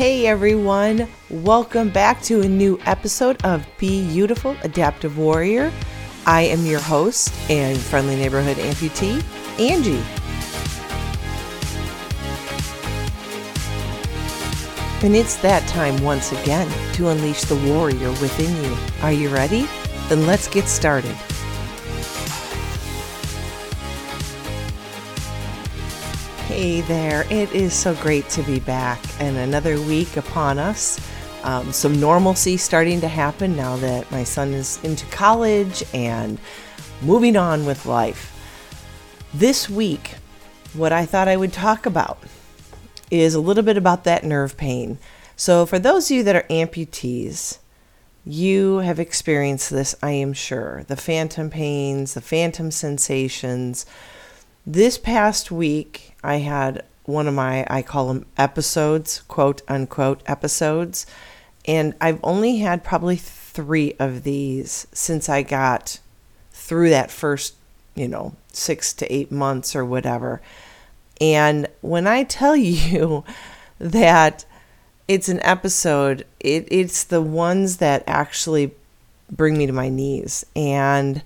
Hey 0.00 0.26
everyone, 0.26 1.06
welcome 1.28 1.90
back 1.90 2.22
to 2.22 2.40
a 2.40 2.48
new 2.48 2.80
episode 2.86 3.44
of 3.44 3.66
Be 3.76 4.08
Beautiful 4.08 4.56
Adaptive 4.62 5.18
Warrior. 5.18 5.70
I 6.24 6.40
am 6.40 6.64
your 6.64 6.80
host 6.80 7.34
and 7.50 7.78
friendly 7.78 8.16
neighborhood 8.16 8.56
amputee, 8.56 9.22
Angie. 9.60 10.02
And 15.04 15.14
it's 15.14 15.36
that 15.42 15.68
time 15.68 16.02
once 16.02 16.32
again 16.32 16.66
to 16.94 17.08
unleash 17.08 17.42
the 17.42 17.56
warrior 17.70 18.08
within 18.22 18.56
you. 18.64 18.78
Are 19.02 19.12
you 19.12 19.28
ready? 19.28 19.68
Then 20.08 20.26
let's 20.26 20.48
get 20.48 20.66
started. 20.66 21.14
Hey 26.60 26.82
there, 26.82 27.24
it 27.30 27.50
is 27.54 27.72
so 27.72 27.94
great 27.94 28.28
to 28.28 28.42
be 28.42 28.60
back 28.60 29.02
and 29.18 29.34
another 29.38 29.80
week 29.80 30.18
upon 30.18 30.58
us. 30.58 31.00
Um, 31.42 31.72
some 31.72 31.98
normalcy 31.98 32.58
starting 32.58 33.00
to 33.00 33.08
happen 33.08 33.56
now 33.56 33.76
that 33.78 34.10
my 34.10 34.24
son 34.24 34.52
is 34.52 34.78
into 34.84 35.06
college 35.06 35.82
and 35.94 36.38
moving 37.00 37.34
on 37.34 37.64
with 37.64 37.86
life. 37.86 38.38
This 39.32 39.70
week, 39.70 40.16
what 40.74 40.92
I 40.92 41.06
thought 41.06 41.28
I 41.28 41.38
would 41.38 41.54
talk 41.54 41.86
about 41.86 42.22
is 43.10 43.34
a 43.34 43.40
little 43.40 43.64
bit 43.64 43.78
about 43.78 44.04
that 44.04 44.22
nerve 44.22 44.58
pain. 44.58 44.98
So, 45.36 45.64
for 45.64 45.78
those 45.78 46.10
of 46.10 46.16
you 46.18 46.22
that 46.24 46.36
are 46.36 46.46
amputees, 46.50 47.56
you 48.26 48.80
have 48.80 49.00
experienced 49.00 49.70
this, 49.70 49.94
I 50.02 50.10
am 50.10 50.34
sure. 50.34 50.84
The 50.88 50.96
phantom 50.96 51.48
pains, 51.48 52.12
the 52.12 52.20
phantom 52.20 52.70
sensations. 52.70 53.86
This 54.66 54.98
past 54.98 55.50
week, 55.50 56.14
I 56.22 56.36
had 56.36 56.84
one 57.04 57.26
of 57.26 57.34
my, 57.34 57.66
I 57.68 57.82
call 57.82 58.08
them 58.08 58.26
episodes, 58.36 59.22
quote 59.22 59.62
unquote 59.68 60.22
episodes. 60.26 61.06
And 61.66 61.94
I've 62.00 62.20
only 62.22 62.58
had 62.58 62.84
probably 62.84 63.16
three 63.16 63.94
of 63.98 64.22
these 64.22 64.86
since 64.92 65.28
I 65.28 65.42
got 65.42 65.98
through 66.52 66.90
that 66.90 67.10
first, 67.10 67.54
you 67.94 68.06
know, 68.06 68.34
six 68.52 68.92
to 68.94 69.12
eight 69.12 69.32
months 69.32 69.74
or 69.74 69.84
whatever. 69.84 70.40
And 71.20 71.66
when 71.80 72.06
I 72.06 72.24
tell 72.24 72.56
you 72.56 73.24
that 73.78 74.44
it's 75.08 75.28
an 75.28 75.40
episode, 75.42 76.26
it, 76.38 76.68
it's 76.70 77.02
the 77.04 77.22
ones 77.22 77.78
that 77.78 78.04
actually 78.06 78.72
bring 79.30 79.56
me 79.56 79.66
to 79.66 79.72
my 79.72 79.88
knees. 79.88 80.44
And 80.54 81.22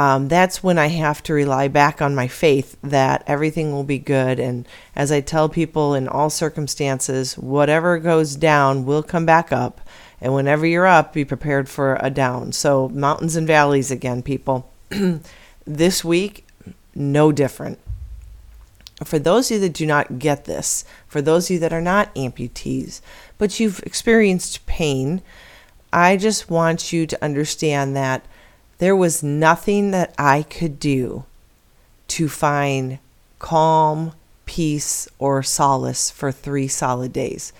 um, 0.00 0.28
that's 0.28 0.62
when 0.62 0.78
I 0.78 0.86
have 0.86 1.22
to 1.24 1.34
rely 1.34 1.68
back 1.68 2.00
on 2.00 2.14
my 2.14 2.26
faith 2.26 2.74
that 2.82 3.22
everything 3.26 3.70
will 3.70 3.84
be 3.84 3.98
good. 3.98 4.40
And 4.40 4.66
as 4.96 5.12
I 5.12 5.20
tell 5.20 5.50
people 5.50 5.92
in 5.92 6.08
all 6.08 6.30
circumstances, 6.30 7.36
whatever 7.36 7.98
goes 7.98 8.34
down 8.34 8.86
will 8.86 9.02
come 9.02 9.26
back 9.26 9.52
up. 9.52 9.82
And 10.18 10.32
whenever 10.32 10.64
you're 10.64 10.86
up, 10.86 11.12
be 11.12 11.26
prepared 11.26 11.68
for 11.68 11.98
a 12.00 12.08
down. 12.08 12.52
So, 12.52 12.88
mountains 12.88 13.36
and 13.36 13.46
valleys 13.46 13.90
again, 13.90 14.22
people. 14.22 14.72
this 15.66 16.02
week, 16.02 16.46
no 16.94 17.30
different. 17.30 17.78
For 19.04 19.18
those 19.18 19.50
of 19.50 19.56
you 19.56 19.60
that 19.60 19.74
do 19.74 19.84
not 19.84 20.18
get 20.18 20.46
this, 20.46 20.82
for 21.08 21.20
those 21.20 21.50
of 21.50 21.50
you 21.50 21.58
that 21.58 21.74
are 21.74 21.80
not 21.82 22.14
amputees, 22.14 23.02
but 23.36 23.60
you've 23.60 23.82
experienced 23.82 24.64
pain, 24.64 25.20
I 25.92 26.16
just 26.16 26.48
want 26.48 26.90
you 26.90 27.06
to 27.06 27.22
understand 27.22 27.94
that 27.96 28.24
there 28.80 28.96
was 28.96 29.22
nothing 29.22 29.90
that 29.90 30.14
I 30.18 30.42
could 30.42 30.80
do 30.80 31.24
to 32.08 32.30
find 32.30 32.98
calm, 33.38 34.12
peace, 34.46 35.06
or 35.18 35.42
solace 35.42 36.10
for 36.10 36.32
three 36.32 36.66
solid 36.66 37.12
days. 37.12 37.52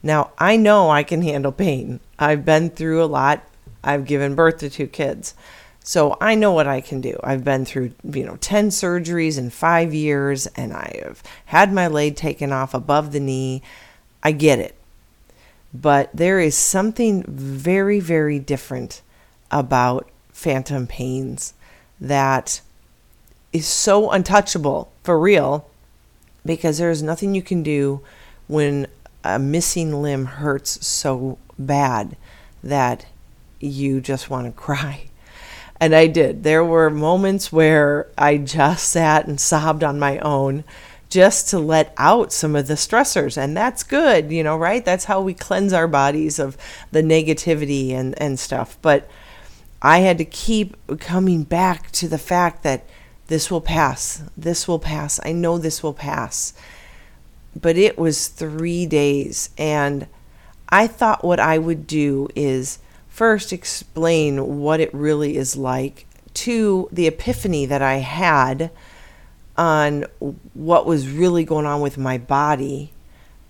Now, 0.00 0.30
I 0.38 0.56
know 0.56 0.90
I 0.90 1.02
can 1.02 1.22
handle 1.22 1.50
pain. 1.50 1.98
I've 2.20 2.44
been 2.44 2.70
through 2.70 3.02
a 3.02 3.06
lot. 3.06 3.44
I've 3.82 4.06
given 4.06 4.36
birth 4.36 4.58
to 4.58 4.70
two 4.70 4.86
kids. 4.86 5.34
So 5.82 6.16
I 6.20 6.36
know 6.36 6.52
what 6.52 6.68
I 6.68 6.80
can 6.80 7.00
do. 7.00 7.18
I've 7.24 7.42
been 7.42 7.64
through, 7.64 7.92
you 8.04 8.24
know, 8.24 8.36
10 8.36 8.68
surgeries 8.68 9.36
in 9.36 9.50
5 9.50 9.92
years 9.92 10.46
and 10.54 10.72
I 10.72 11.00
have 11.04 11.22
had 11.46 11.72
my 11.72 11.88
leg 11.88 12.14
taken 12.14 12.52
off 12.52 12.74
above 12.74 13.10
the 13.10 13.20
knee. 13.20 13.60
I 14.22 14.30
get 14.30 14.60
it. 14.60 14.76
But 15.74 16.10
there 16.14 16.38
is 16.38 16.56
something 16.56 17.24
very 17.26 17.98
very 17.98 18.38
different 18.38 19.02
about 19.50 20.08
phantom 20.34 20.86
pains 20.86 21.54
that 21.98 22.60
is 23.52 23.66
so 23.66 24.10
untouchable 24.10 24.92
for 25.02 25.18
real 25.18 25.70
because 26.44 26.76
there's 26.76 27.02
nothing 27.02 27.34
you 27.34 27.40
can 27.40 27.62
do 27.62 28.02
when 28.48 28.86
a 29.22 29.38
missing 29.38 30.02
limb 30.02 30.26
hurts 30.26 30.86
so 30.86 31.38
bad 31.58 32.16
that 32.62 33.06
you 33.60 34.00
just 34.00 34.28
want 34.28 34.46
to 34.46 34.52
cry. 34.60 35.04
And 35.80 35.94
I 35.94 36.06
did. 36.06 36.44
There 36.44 36.64
were 36.64 36.90
moments 36.90 37.52
where 37.52 38.08
I 38.16 38.36
just 38.36 38.88
sat 38.88 39.26
and 39.26 39.40
sobbed 39.40 39.82
on 39.82 39.98
my 39.98 40.18
own 40.18 40.64
just 41.10 41.48
to 41.50 41.58
let 41.58 41.92
out 41.96 42.32
some 42.32 42.56
of 42.56 42.66
the 42.66 42.74
stressors. 42.74 43.36
And 43.36 43.56
that's 43.56 43.82
good, 43.82 44.32
you 44.32 44.42
know, 44.42 44.56
right? 44.56 44.84
That's 44.84 45.04
how 45.04 45.20
we 45.20 45.34
cleanse 45.34 45.72
our 45.72 45.88
bodies 45.88 46.38
of 46.38 46.56
the 46.90 47.02
negativity 47.02 47.90
and, 47.90 48.20
and 48.20 48.38
stuff. 48.38 48.78
But 48.82 49.08
I 49.84 49.98
had 49.98 50.16
to 50.16 50.24
keep 50.24 50.76
coming 50.98 51.42
back 51.42 51.90
to 51.92 52.08
the 52.08 52.18
fact 52.18 52.62
that 52.62 52.86
this 53.26 53.50
will 53.50 53.60
pass. 53.60 54.22
This 54.34 54.66
will 54.66 54.78
pass. 54.78 55.20
I 55.22 55.32
know 55.32 55.58
this 55.58 55.82
will 55.82 55.92
pass. 55.92 56.54
But 57.54 57.76
it 57.76 57.98
was 57.98 58.28
three 58.28 58.86
days. 58.86 59.50
And 59.58 60.06
I 60.70 60.86
thought 60.86 61.22
what 61.22 61.38
I 61.38 61.58
would 61.58 61.86
do 61.86 62.28
is 62.34 62.78
first 63.10 63.52
explain 63.52 64.58
what 64.58 64.80
it 64.80 64.92
really 64.94 65.36
is 65.36 65.54
like, 65.54 66.06
to 66.32 66.88
the 66.90 67.06
epiphany 67.06 67.66
that 67.66 67.82
I 67.82 67.96
had 67.96 68.70
on 69.56 70.06
what 70.54 70.86
was 70.86 71.08
really 71.08 71.44
going 71.44 71.66
on 71.66 71.80
with 71.82 71.98
my 71.98 72.16
body, 72.16 72.92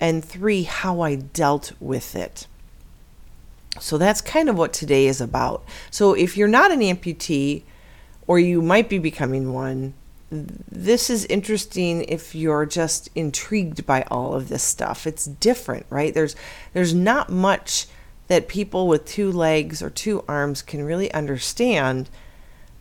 and 0.00 0.22
three, 0.24 0.64
how 0.64 1.00
I 1.00 1.14
dealt 1.14 1.72
with 1.80 2.16
it. 2.16 2.48
So 3.80 3.98
that's 3.98 4.20
kind 4.20 4.48
of 4.48 4.56
what 4.56 4.72
today 4.72 5.06
is 5.06 5.20
about. 5.20 5.64
So 5.90 6.14
if 6.14 6.36
you're 6.36 6.48
not 6.48 6.70
an 6.70 6.80
amputee 6.80 7.62
or 8.26 8.38
you 8.38 8.62
might 8.62 8.88
be 8.88 8.98
becoming 8.98 9.52
one, 9.52 9.94
this 10.30 11.10
is 11.10 11.24
interesting 11.26 12.02
if 12.04 12.34
you're 12.34 12.66
just 12.66 13.08
intrigued 13.14 13.86
by 13.86 14.02
all 14.10 14.34
of 14.34 14.48
this 14.48 14.62
stuff. 14.62 15.06
It's 15.06 15.26
different, 15.26 15.86
right? 15.90 16.12
There's 16.12 16.34
there's 16.72 16.94
not 16.94 17.30
much 17.30 17.86
that 18.28 18.48
people 18.48 18.88
with 18.88 19.04
two 19.04 19.30
legs 19.30 19.82
or 19.82 19.90
two 19.90 20.24
arms 20.26 20.62
can 20.62 20.84
really 20.84 21.12
understand 21.12 22.08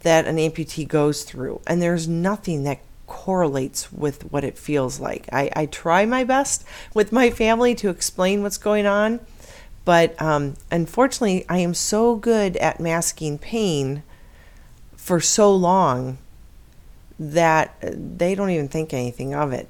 that 0.01 0.25
an 0.25 0.37
amputee 0.37 0.87
goes 0.87 1.23
through. 1.23 1.61
And 1.67 1.81
there's 1.81 2.07
nothing 2.07 2.63
that 2.63 2.79
correlates 3.07 3.91
with 3.91 4.31
what 4.31 4.43
it 4.43 4.57
feels 4.57 4.99
like. 4.99 5.27
I, 5.31 5.49
I 5.55 5.65
try 5.65 6.05
my 6.05 6.23
best 6.23 6.63
with 6.93 7.11
my 7.11 7.29
family 7.29 7.75
to 7.75 7.89
explain 7.89 8.41
what's 8.41 8.57
going 8.57 8.85
on 8.85 9.19
but 9.85 10.19
um, 10.21 10.55
unfortunately, 10.71 11.45
I 11.49 11.59
am 11.59 11.73
so 11.73 12.15
good 12.15 12.57
at 12.57 12.79
masking 12.79 13.37
pain 13.37 14.03
for 14.95 15.19
so 15.19 15.53
long 15.53 16.17
that 17.19 17.75
they 17.81 18.35
don't 18.35 18.49
even 18.49 18.67
think 18.67 18.93
anything 18.93 19.33
of 19.33 19.51
it 19.51 19.69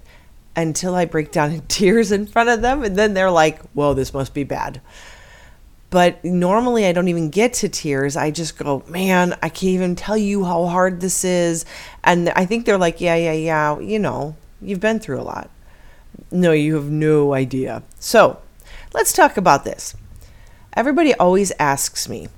until 0.56 0.96
I 0.96 1.06
break 1.06 1.32
down 1.32 1.52
in 1.54 1.62
tears 1.62 2.12
in 2.12 2.28
front 2.28 2.50
of 2.50 2.62
them. 2.62 2.84
And 2.84 2.96
then 2.96 3.14
they're 3.14 3.32
like, 3.32 3.62
whoa, 3.72 3.94
this 3.94 4.14
must 4.14 4.34
be 4.34 4.44
bad. 4.44 4.82
But 5.90 6.24
normally 6.24 6.88
I 6.88 6.92
don't 6.92 7.08
even 7.08 7.30
get 7.30 7.54
to 7.56 7.70
tears. 7.70 8.16
I 8.16 8.32
just 8.32 8.58
go, 8.58 8.84
man, 8.88 9.34
I 9.44 9.50
can't 9.50 9.64
even 9.74 9.96
tell 9.96 10.18
you 10.18 10.44
how 10.44 10.66
hard 10.66 11.02
this 11.02 11.24
is. 11.24 11.66
And 12.04 12.30
I 12.30 12.46
think 12.46 12.66
they're 12.66 12.80
like, 12.80 13.00
yeah, 13.00 13.16
yeah, 13.16 13.34
yeah, 13.34 13.80
you 13.80 14.00
know, 14.00 14.36
you've 14.60 14.80
been 14.80 15.00
through 15.00 15.20
a 15.20 15.24
lot. 15.24 15.52
No, 16.32 16.52
you 16.52 16.76
have 16.76 16.90
no 16.90 17.34
idea. 17.34 17.84
So 18.00 18.40
let's 18.94 19.14
talk 19.14 19.38
about 19.38 19.66
this. 19.66 19.96
Everybody 20.76 21.14
always 21.16 21.52
asks 21.60 22.10
me, 22.10 22.30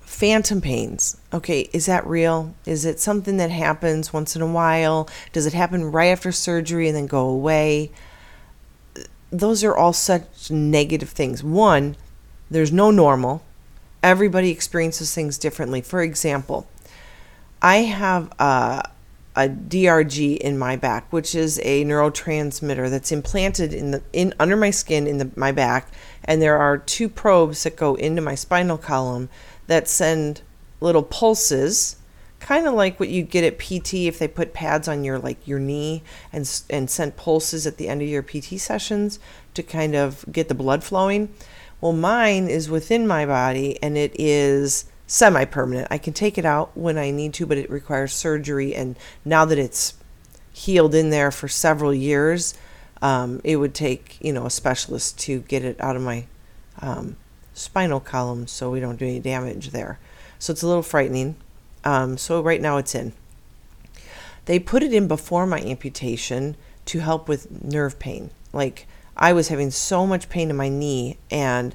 phantom 0.00 0.60
pains. 0.60 1.16
Okay, 1.32 1.70
is 1.72 1.86
that 1.86 2.06
real? 2.06 2.54
Is 2.66 2.84
it 2.84 3.00
something 3.00 3.36
that 3.38 3.50
happens 3.50 4.12
once 4.12 4.36
in 4.36 4.42
a 4.42 4.46
while? 4.46 5.08
Does 5.32 5.46
it 5.46 5.52
happen 5.54 5.90
right 5.92 6.08
after 6.08 6.32
surgery 6.32 6.88
and 6.88 6.96
then 6.96 7.06
go 7.06 7.26
away? 7.26 7.90
Those 9.30 9.62
are 9.64 9.76
all 9.76 9.92
such 9.92 10.50
negative 10.50 11.10
things. 11.10 11.42
One, 11.42 11.96
there's 12.50 12.72
no 12.72 12.90
normal. 12.90 13.42
Everybody 14.02 14.50
experiences 14.50 15.14
things 15.14 15.38
differently. 15.38 15.80
For 15.80 16.02
example, 16.02 16.66
I 17.62 17.78
have 17.78 18.32
a, 18.38 18.82
a 19.38 19.48
DRG 19.48 20.36
in 20.38 20.58
my 20.58 20.74
back, 20.74 21.12
which 21.12 21.34
is 21.34 21.60
a 21.62 21.84
neurotransmitter 21.84 22.90
that's 22.90 23.12
implanted 23.12 23.72
in 23.72 23.92
the 23.92 24.02
in 24.12 24.34
under 24.40 24.56
my 24.56 24.70
skin 24.70 25.06
in 25.06 25.18
the, 25.18 25.30
my 25.36 25.52
back 25.52 25.92
and 26.24 26.42
there 26.42 26.58
are 26.58 26.76
two 26.76 27.08
probes 27.08 27.62
that 27.62 27.76
go 27.76 27.94
into 27.94 28.20
my 28.20 28.34
spinal 28.34 28.76
column 28.76 29.28
that 29.66 29.88
send 29.88 30.42
little 30.80 31.02
pulses 31.02 31.96
kind 32.40 32.66
of 32.66 32.74
like 32.74 33.00
what 33.00 33.08
you 33.08 33.22
get 33.22 33.44
at 33.44 33.58
PT 33.58 33.94
if 34.06 34.18
they 34.18 34.28
put 34.28 34.52
pads 34.52 34.88
on 34.88 35.04
your 35.04 35.18
like 35.18 35.46
your 35.46 35.58
knee 35.58 36.02
and 36.32 36.62
and 36.70 36.90
sent 36.90 37.16
pulses 37.16 37.66
at 37.66 37.76
the 37.76 37.88
end 37.88 38.02
of 38.02 38.08
your 38.08 38.22
PT 38.22 38.60
sessions 38.60 39.18
to 39.54 39.62
kind 39.62 39.94
of 39.94 40.24
get 40.30 40.48
the 40.48 40.54
blood 40.54 40.84
flowing. 40.84 41.32
Well, 41.80 41.92
mine 41.92 42.48
is 42.48 42.68
within 42.68 43.06
my 43.06 43.24
body 43.24 43.80
and 43.82 43.96
it 43.96 44.14
is 44.18 44.84
semi 45.08 45.44
permanent. 45.44 45.88
I 45.90 45.98
can 45.98 46.12
take 46.12 46.38
it 46.38 46.44
out 46.44 46.76
when 46.76 46.96
I 46.96 47.10
need 47.10 47.34
to, 47.34 47.46
but 47.46 47.58
it 47.58 47.68
requires 47.68 48.12
surgery. 48.12 48.76
And 48.76 48.96
now 49.24 49.44
that 49.44 49.58
it's 49.58 49.94
healed 50.52 50.94
in 50.94 51.10
there 51.10 51.32
for 51.32 51.48
several 51.48 51.92
years, 51.92 52.54
um, 53.02 53.40
it 53.42 53.56
would 53.56 53.74
take 53.74 54.18
you 54.20 54.32
know 54.32 54.46
a 54.46 54.50
specialist 54.50 55.18
to 55.20 55.40
get 55.40 55.64
it 55.64 55.80
out 55.80 55.96
of 55.96 56.02
my 56.02 56.26
um, 56.80 57.16
spinal 57.54 58.00
column 58.00 58.46
so 58.46 58.70
we 58.70 58.78
don't 58.78 58.98
do 58.98 59.06
any 59.06 59.18
damage 59.18 59.70
there. 59.70 59.98
So 60.38 60.52
it's 60.52 60.62
a 60.62 60.68
little 60.68 60.82
frightening. 60.82 61.34
Um, 61.82 62.16
so 62.18 62.40
right 62.40 62.60
now 62.60 62.76
it's 62.76 62.94
in. 62.94 63.12
They 64.44 64.58
put 64.58 64.82
it 64.82 64.92
in 64.92 65.08
before 65.08 65.46
my 65.46 65.60
amputation 65.60 66.56
to 66.86 67.00
help 67.00 67.28
with 67.28 67.62
nerve 67.64 67.98
pain. 67.98 68.30
Like 68.52 68.86
I 69.16 69.32
was 69.32 69.48
having 69.48 69.70
so 69.70 70.06
much 70.06 70.28
pain 70.28 70.50
in 70.50 70.56
my 70.56 70.68
knee, 70.68 71.18
and 71.30 71.74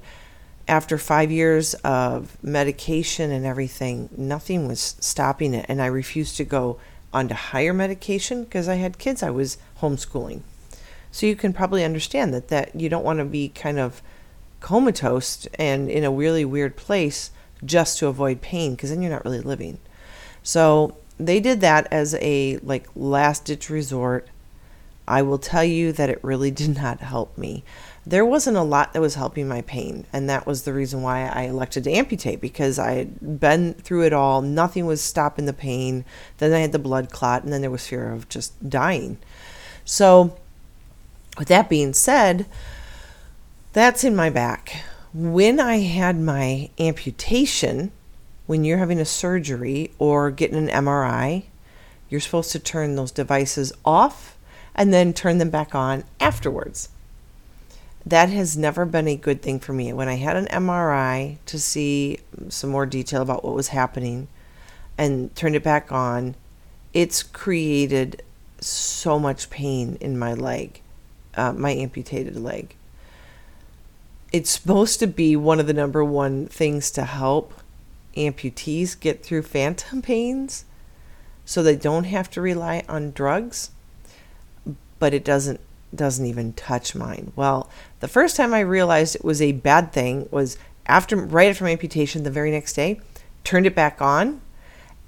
after 0.68 0.98
five 0.98 1.32
years 1.32 1.74
of 1.76 2.38
medication 2.44 3.32
and 3.32 3.46
everything, 3.46 4.10
nothing 4.16 4.68
was 4.68 4.96
stopping 5.00 5.54
it. 5.54 5.66
And 5.68 5.82
I 5.82 5.88
refused 5.88 6.38
to 6.38 6.46
go 6.46 6.80
onto 7.14 7.36
higher 7.36 7.74
medication 7.74 8.44
because 8.44 8.68
I 8.68 8.76
had 8.76 8.98
kids 8.98 9.22
I 9.22 9.30
was 9.30 9.58
homeschooling. 9.82 10.42
So 11.12 11.28
you 11.28 11.36
can 11.36 11.54
probably 11.54 11.84
understand 11.84 12.34
that 12.34 12.48
that 12.48 12.80
you 12.80 12.90
don't 12.90 13.04
want 13.04 13.20
to 13.20 13.26
be 13.26 13.50
kind 13.50 13.78
of 13.78 14.02
comatose 14.60 15.46
and 15.60 15.90
in 15.92 16.04
a 16.04 16.12
really 16.12 16.46
weird 16.46 16.76
place 16.76 17.30
just 17.64 18.00
to 18.00 18.08
avoid 18.08 18.42
pain 18.42 18.74
because 18.74 18.90
then 18.90 19.02
you're 19.02 19.12
not 19.12 19.26
really 19.26 19.42
living. 19.42 19.78
So 20.42 20.98
they 21.20 21.40
did 21.40 21.62
that 21.62 21.88
as 21.92 22.16
a 22.16 22.58
like 22.64 22.88
last 22.96 23.46
ditch 23.46 23.70
resort. 23.70 24.28
I 25.08 25.22
will 25.22 25.38
tell 25.38 25.64
you 25.64 25.92
that 25.92 26.10
it 26.10 26.24
really 26.24 26.52
did 26.64 26.76
not 26.76 27.02
help 27.02 27.38
me. 27.38 27.64
There 28.06 28.26
wasn't 28.26 28.58
a 28.58 28.64
lot 28.64 28.92
that 28.92 29.02
was 29.02 29.16
helping 29.16 29.48
my 29.48 29.62
pain, 29.62 30.06
and 30.12 30.30
that 30.30 30.46
was 30.46 30.64
the 30.64 30.74
reason 30.74 31.02
why 31.02 31.26
I 31.26 31.44
elected 31.44 31.86
to 31.86 31.92
amputate 31.92 32.42
because 32.42 32.78
I 32.78 32.94
had 32.94 33.40
been 33.40 33.76
through 33.76 34.04
it 34.04 34.12
all. 34.12 34.42
Nothing 34.42 34.86
was 34.86 35.00
stopping 35.02 35.46
the 35.46 35.54
pain. 35.54 36.04
Then 36.38 36.52
I 36.52 36.60
had 36.60 36.74
the 36.74 36.80
blood 36.80 37.12
clot, 37.12 37.44
and 37.44 37.54
then 37.54 37.62
there 37.62 37.72
was 37.72 37.88
fear 37.88 38.12
of 38.12 38.28
just 38.28 38.70
dying. 38.70 39.20
So, 39.86 40.38
with 41.38 41.48
that 41.48 41.70
being 41.70 41.94
said, 41.94 42.46
that's 43.72 44.04
in 44.04 44.16
my 44.16 44.30
back. 44.30 44.84
When 45.14 45.60
I 45.60 45.78
had 45.78 46.20
my 46.20 46.70
amputation, 46.78 47.92
when 48.48 48.66
you're 48.66 48.80
having 48.80 49.00
a 49.00 49.06
surgery 49.06 49.92
or 49.98 50.30
getting 50.30 50.58
an 50.58 50.68
MRI, 50.86 51.44
you're 52.10 52.20
supposed 52.20 52.52
to 52.52 52.60
turn 52.60 52.96
those 52.96 53.12
devices 53.12 53.72
off 53.86 54.38
and 54.76 54.94
then 54.94 55.14
turn 55.14 55.38
them 55.38 55.50
back 55.50 55.74
on 55.74 56.04
afterwards. 56.20 56.90
That 58.06 58.30
has 58.30 58.58
never 58.58 58.86
been 58.86 59.08
a 59.08 59.16
good 59.16 59.42
thing 59.42 59.60
for 59.60 59.74
me. 59.74 59.94
When 59.94 60.10
I 60.10 60.16
had 60.16 60.36
an 60.36 60.48
MRI 60.48 61.38
to 61.46 61.60
see 61.60 62.20
some 62.50 62.70
more 62.70 62.86
detail 62.86 63.22
about 63.22 63.44
what 63.44 63.56
was 63.56 63.70
happening 63.70 64.28
and 64.98 65.34
turned 65.36 65.56
it 65.56 65.64
back 65.64 65.92
on, 65.92 66.36
it's 66.94 67.24
created 67.24 68.22
so 68.60 69.18
much 69.18 69.50
pain 69.50 69.98
in 70.02 70.18
my 70.18 70.34
leg, 70.34 70.82
uh, 71.36 71.54
my 71.54 71.72
amputated 71.72 72.36
leg 72.36 72.76
it's 74.34 74.50
supposed 74.50 75.00
to 75.00 75.06
be 75.06 75.36
one 75.36 75.60
of 75.60 75.68
the 75.68 75.74
number 75.74 76.04
one 76.04 76.48
things 76.48 76.90
to 76.90 77.04
help 77.04 77.54
amputees 78.18 79.00
get 79.00 79.24
through 79.24 79.44
phantom 79.44 80.02
pains 80.02 80.66
so 81.46 81.62
they 81.62 81.76
don't 81.76 82.06
have 82.06 82.30
to 82.30 82.42
rely 82.42 82.84
on 82.90 83.12
drugs 83.12 83.70
but 84.98 85.14
it 85.14 85.24
doesn't 85.24 85.60
doesn't 85.96 86.26
even 86.26 86.54
touch 86.54 86.96
mine 86.96 87.32
well 87.36 87.70
the 88.00 88.08
first 88.08 88.36
time 88.36 88.54
i 88.54 88.60
realized 88.60 89.16
it 89.16 89.24
was 89.24 89.42
a 89.42 89.52
bad 89.52 89.92
thing 89.92 90.28
was 90.32 90.58
after 90.86 91.16
right 91.16 91.50
after 91.50 91.64
my 91.64 91.72
amputation 91.72 92.24
the 92.24 92.32
very 92.32 92.52
next 92.52 92.74
day 92.74 93.00
turned 93.44 93.66
it 93.66 93.76
back 93.76 94.02
on 94.02 94.42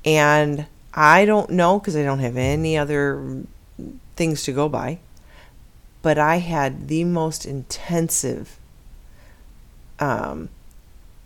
and 0.03 0.65
i 0.93 1.25
don't 1.25 1.49
know 1.49 1.79
because 1.79 1.95
i 1.95 2.03
don't 2.03 2.19
have 2.19 2.37
any 2.37 2.77
other 2.77 3.43
things 4.15 4.43
to 4.43 4.51
go 4.51 4.69
by 4.69 4.97
but 6.01 6.17
i 6.17 6.37
had 6.37 6.87
the 6.87 7.03
most 7.03 7.45
intensive 7.45 8.57
um, 9.99 10.49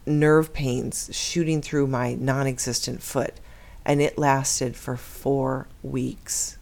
nerve 0.05 0.53
pains 0.53 1.09
shooting 1.13 1.61
through 1.61 1.87
my 1.87 2.13
non 2.15 2.47
existent 2.47 3.01
foot, 3.01 3.35
and 3.85 4.01
it 4.01 4.17
lasted 4.17 4.75
for 4.75 4.97
four 4.97 5.67
weeks. 5.83 6.57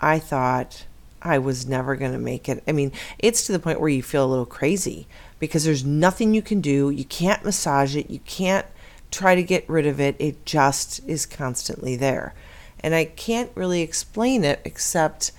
I 0.00 0.18
thought 0.18 0.86
I 1.20 1.38
was 1.38 1.66
never 1.66 1.96
going 1.96 2.12
to 2.12 2.18
make 2.18 2.48
it. 2.48 2.62
I 2.66 2.72
mean, 2.72 2.92
it's 3.18 3.46
to 3.46 3.52
the 3.52 3.58
point 3.58 3.80
where 3.80 3.88
you 3.88 4.02
feel 4.02 4.24
a 4.24 4.28
little 4.28 4.46
crazy 4.46 5.06
because 5.38 5.64
there's 5.64 5.84
nothing 5.84 6.34
you 6.34 6.42
can 6.42 6.60
do. 6.60 6.90
You 6.90 7.04
can't 7.04 7.44
massage 7.44 7.96
it, 7.96 8.10
you 8.10 8.20
can't 8.20 8.66
try 9.10 9.34
to 9.34 9.42
get 9.42 9.68
rid 9.68 9.86
of 9.86 10.00
it. 10.00 10.16
It 10.18 10.44
just 10.44 11.00
is 11.08 11.26
constantly 11.26 11.96
there. 11.96 12.34
And 12.80 12.94
I 12.94 13.06
can't 13.06 13.50
really 13.54 13.82
explain 13.82 14.44
it 14.44 14.60
except 14.64 15.32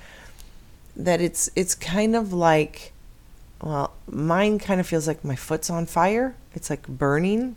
that 0.95 1.21
it's 1.21 1.49
it's 1.55 1.75
kind 1.75 2.15
of 2.15 2.33
like 2.33 2.91
well, 3.61 3.93
mine 4.09 4.57
kind 4.59 4.79
of 4.79 4.87
feels 4.87 5.07
like 5.07 5.23
my 5.23 5.35
foot's 5.35 5.69
on 5.69 5.85
fire. 5.85 6.35
It's 6.53 6.69
like 6.69 6.87
burning 6.87 7.55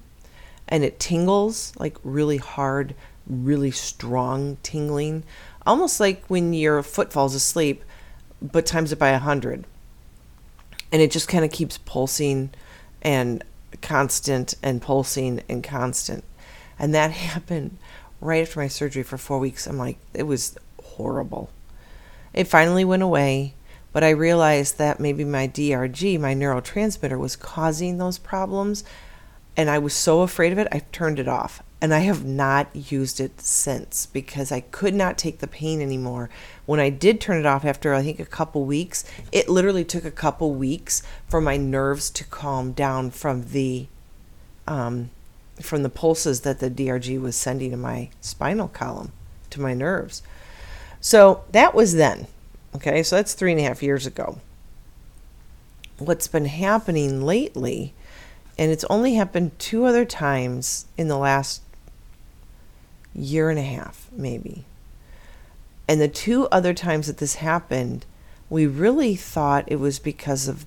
and 0.68 0.84
it 0.84 0.98
tingles 0.98 1.72
like 1.78 1.96
really 2.02 2.38
hard, 2.38 2.94
really 3.26 3.70
strong 3.70 4.56
tingling. 4.62 5.22
Almost 5.66 6.00
like 6.00 6.24
when 6.26 6.54
your 6.54 6.82
foot 6.82 7.12
falls 7.12 7.34
asleep, 7.34 7.84
but 8.42 8.66
times 8.66 8.92
it 8.92 8.98
by 8.98 9.10
a 9.10 9.18
hundred. 9.18 9.64
And 10.90 11.00
it 11.00 11.10
just 11.10 11.28
kind 11.28 11.44
of 11.44 11.50
keeps 11.50 11.78
pulsing 11.78 12.50
and 13.00 13.42
constant 13.80 14.54
and 14.62 14.82
pulsing 14.82 15.42
and 15.48 15.64
constant. 15.64 16.24
And 16.78 16.94
that 16.94 17.10
happened 17.12 17.78
right 18.20 18.42
after 18.42 18.60
my 18.60 18.68
surgery 18.68 19.02
for 19.02 19.18
four 19.18 19.38
weeks. 19.38 19.66
I'm 19.66 19.78
like, 19.78 19.98
it 20.12 20.24
was 20.24 20.56
horrible. 20.82 21.50
It 22.34 22.44
finally 22.44 22.84
went 22.84 23.02
away 23.02 23.54
but 23.92 24.02
I 24.02 24.10
realized 24.10 24.78
that 24.78 25.00
maybe 25.00 25.24
my 25.24 25.46
DRG, 25.46 26.18
my 26.18 26.34
neurotransmitter, 26.34 27.18
was 27.18 27.36
causing 27.36 27.98
those 27.98 28.18
problems. 28.18 28.84
And 29.56 29.68
I 29.68 29.78
was 29.78 29.92
so 29.92 30.22
afraid 30.22 30.52
of 30.52 30.58
it, 30.58 30.68
I 30.72 30.80
turned 30.92 31.18
it 31.18 31.28
off. 31.28 31.62
And 31.82 31.92
I 31.92 31.98
have 31.98 32.24
not 32.24 32.68
used 32.76 33.18
it 33.18 33.40
since 33.40 34.06
because 34.06 34.52
I 34.52 34.60
could 34.60 34.94
not 34.94 35.18
take 35.18 35.40
the 35.40 35.48
pain 35.48 35.82
anymore. 35.82 36.30
When 36.64 36.78
I 36.78 36.90
did 36.90 37.20
turn 37.20 37.40
it 37.40 37.44
off 37.44 37.64
after 37.64 37.92
I 37.92 38.04
think 38.04 38.20
a 38.20 38.24
couple 38.24 38.64
weeks, 38.64 39.04
it 39.32 39.48
literally 39.48 39.84
took 39.84 40.04
a 40.04 40.12
couple 40.12 40.54
weeks 40.54 41.02
for 41.28 41.40
my 41.40 41.56
nerves 41.56 42.08
to 42.10 42.22
calm 42.22 42.70
down 42.70 43.10
from 43.10 43.46
the 43.46 43.88
um, 44.68 45.10
from 45.60 45.82
the 45.82 45.88
pulses 45.90 46.42
that 46.42 46.60
the 46.60 46.70
DRG 46.70 47.20
was 47.20 47.34
sending 47.34 47.72
to 47.72 47.76
my 47.76 48.10
spinal 48.20 48.68
column, 48.68 49.10
to 49.50 49.60
my 49.60 49.74
nerves. 49.74 50.22
So 51.00 51.42
that 51.50 51.74
was 51.74 51.94
then. 51.94 52.28
Okay, 52.76 53.02
so 53.02 53.16
that's 53.16 53.34
three 53.34 53.50
and 53.50 53.60
a 53.60 53.64
half 53.64 53.82
years 53.82 54.06
ago. 54.06 54.38
What's 55.98 56.28
been 56.28 56.46
happening 56.46 57.22
lately, 57.22 57.92
and 58.56 58.70
it's 58.70 58.84
only 58.84 59.14
happened 59.14 59.58
two 59.58 59.84
other 59.84 60.04
times 60.04 60.86
in 60.96 61.08
the 61.08 61.18
last 61.18 61.60
year 63.14 63.50
and 63.50 63.58
a 63.58 63.62
half, 63.62 64.08
maybe. 64.12 64.64
And 65.88 66.00
the 66.00 66.08
two 66.08 66.46
other 66.48 66.74
times 66.74 67.06
that 67.06 67.18
this 67.18 67.36
happened, 67.36 68.06
we 68.48 68.66
really 68.66 69.14
thought 69.14 69.64
it 69.66 69.80
was 69.80 69.98
because 69.98 70.48
of 70.48 70.64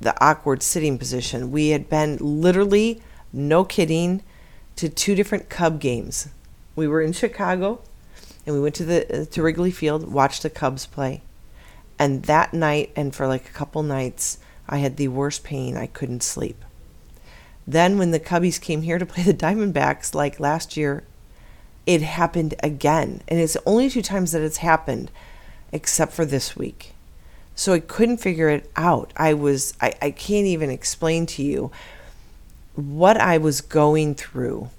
the 0.00 0.14
awkward 0.22 0.62
sitting 0.62 0.98
position. 0.98 1.50
We 1.50 1.70
had 1.70 1.88
been 1.88 2.18
literally, 2.20 3.00
no 3.32 3.64
kidding, 3.64 4.22
to 4.76 4.88
two 4.88 5.14
different 5.14 5.48
Cub 5.48 5.80
games. 5.80 6.28
We 6.76 6.88
were 6.88 7.00
in 7.00 7.12
Chicago 7.12 7.80
and 8.46 8.54
we 8.54 8.60
went 8.60 8.74
to 8.76 8.84
the 8.84 9.22
uh, 9.22 9.24
to 9.26 9.42
Wrigley 9.42 9.70
Field, 9.70 10.12
watched 10.12 10.42
the 10.42 10.50
Cubs 10.50 10.86
play. 10.86 11.22
And 11.98 12.24
that 12.24 12.52
night 12.52 12.92
and 12.96 13.14
for 13.14 13.26
like 13.26 13.48
a 13.48 13.52
couple 13.52 13.82
nights, 13.82 14.38
I 14.68 14.78
had 14.78 14.96
the 14.96 15.08
worst 15.08 15.44
pain. 15.44 15.76
I 15.76 15.86
couldn't 15.86 16.22
sleep. 16.22 16.64
Then 17.66 17.96
when 17.96 18.10
the 18.10 18.20
Cubbies 18.20 18.60
came 18.60 18.82
here 18.82 18.98
to 18.98 19.06
play 19.06 19.22
the 19.22 19.32
Diamondbacks 19.32 20.14
like 20.14 20.40
last 20.40 20.76
year, 20.76 21.04
it 21.86 22.02
happened 22.02 22.54
again. 22.62 23.20
And 23.28 23.38
it's 23.40 23.56
only 23.66 23.90
two 23.90 24.02
times 24.02 24.32
that 24.32 24.42
it's 24.42 24.58
happened 24.58 25.10
except 25.72 26.12
for 26.12 26.24
this 26.24 26.56
week. 26.56 26.94
So 27.54 27.72
I 27.72 27.80
couldn't 27.80 28.18
figure 28.18 28.48
it 28.48 28.70
out. 28.76 29.12
I 29.16 29.34
was 29.34 29.74
I, 29.80 29.92
I 30.02 30.10
can't 30.10 30.46
even 30.46 30.70
explain 30.70 31.26
to 31.26 31.42
you 31.42 31.70
what 32.74 33.16
I 33.16 33.38
was 33.38 33.60
going 33.60 34.14
through 34.14 34.70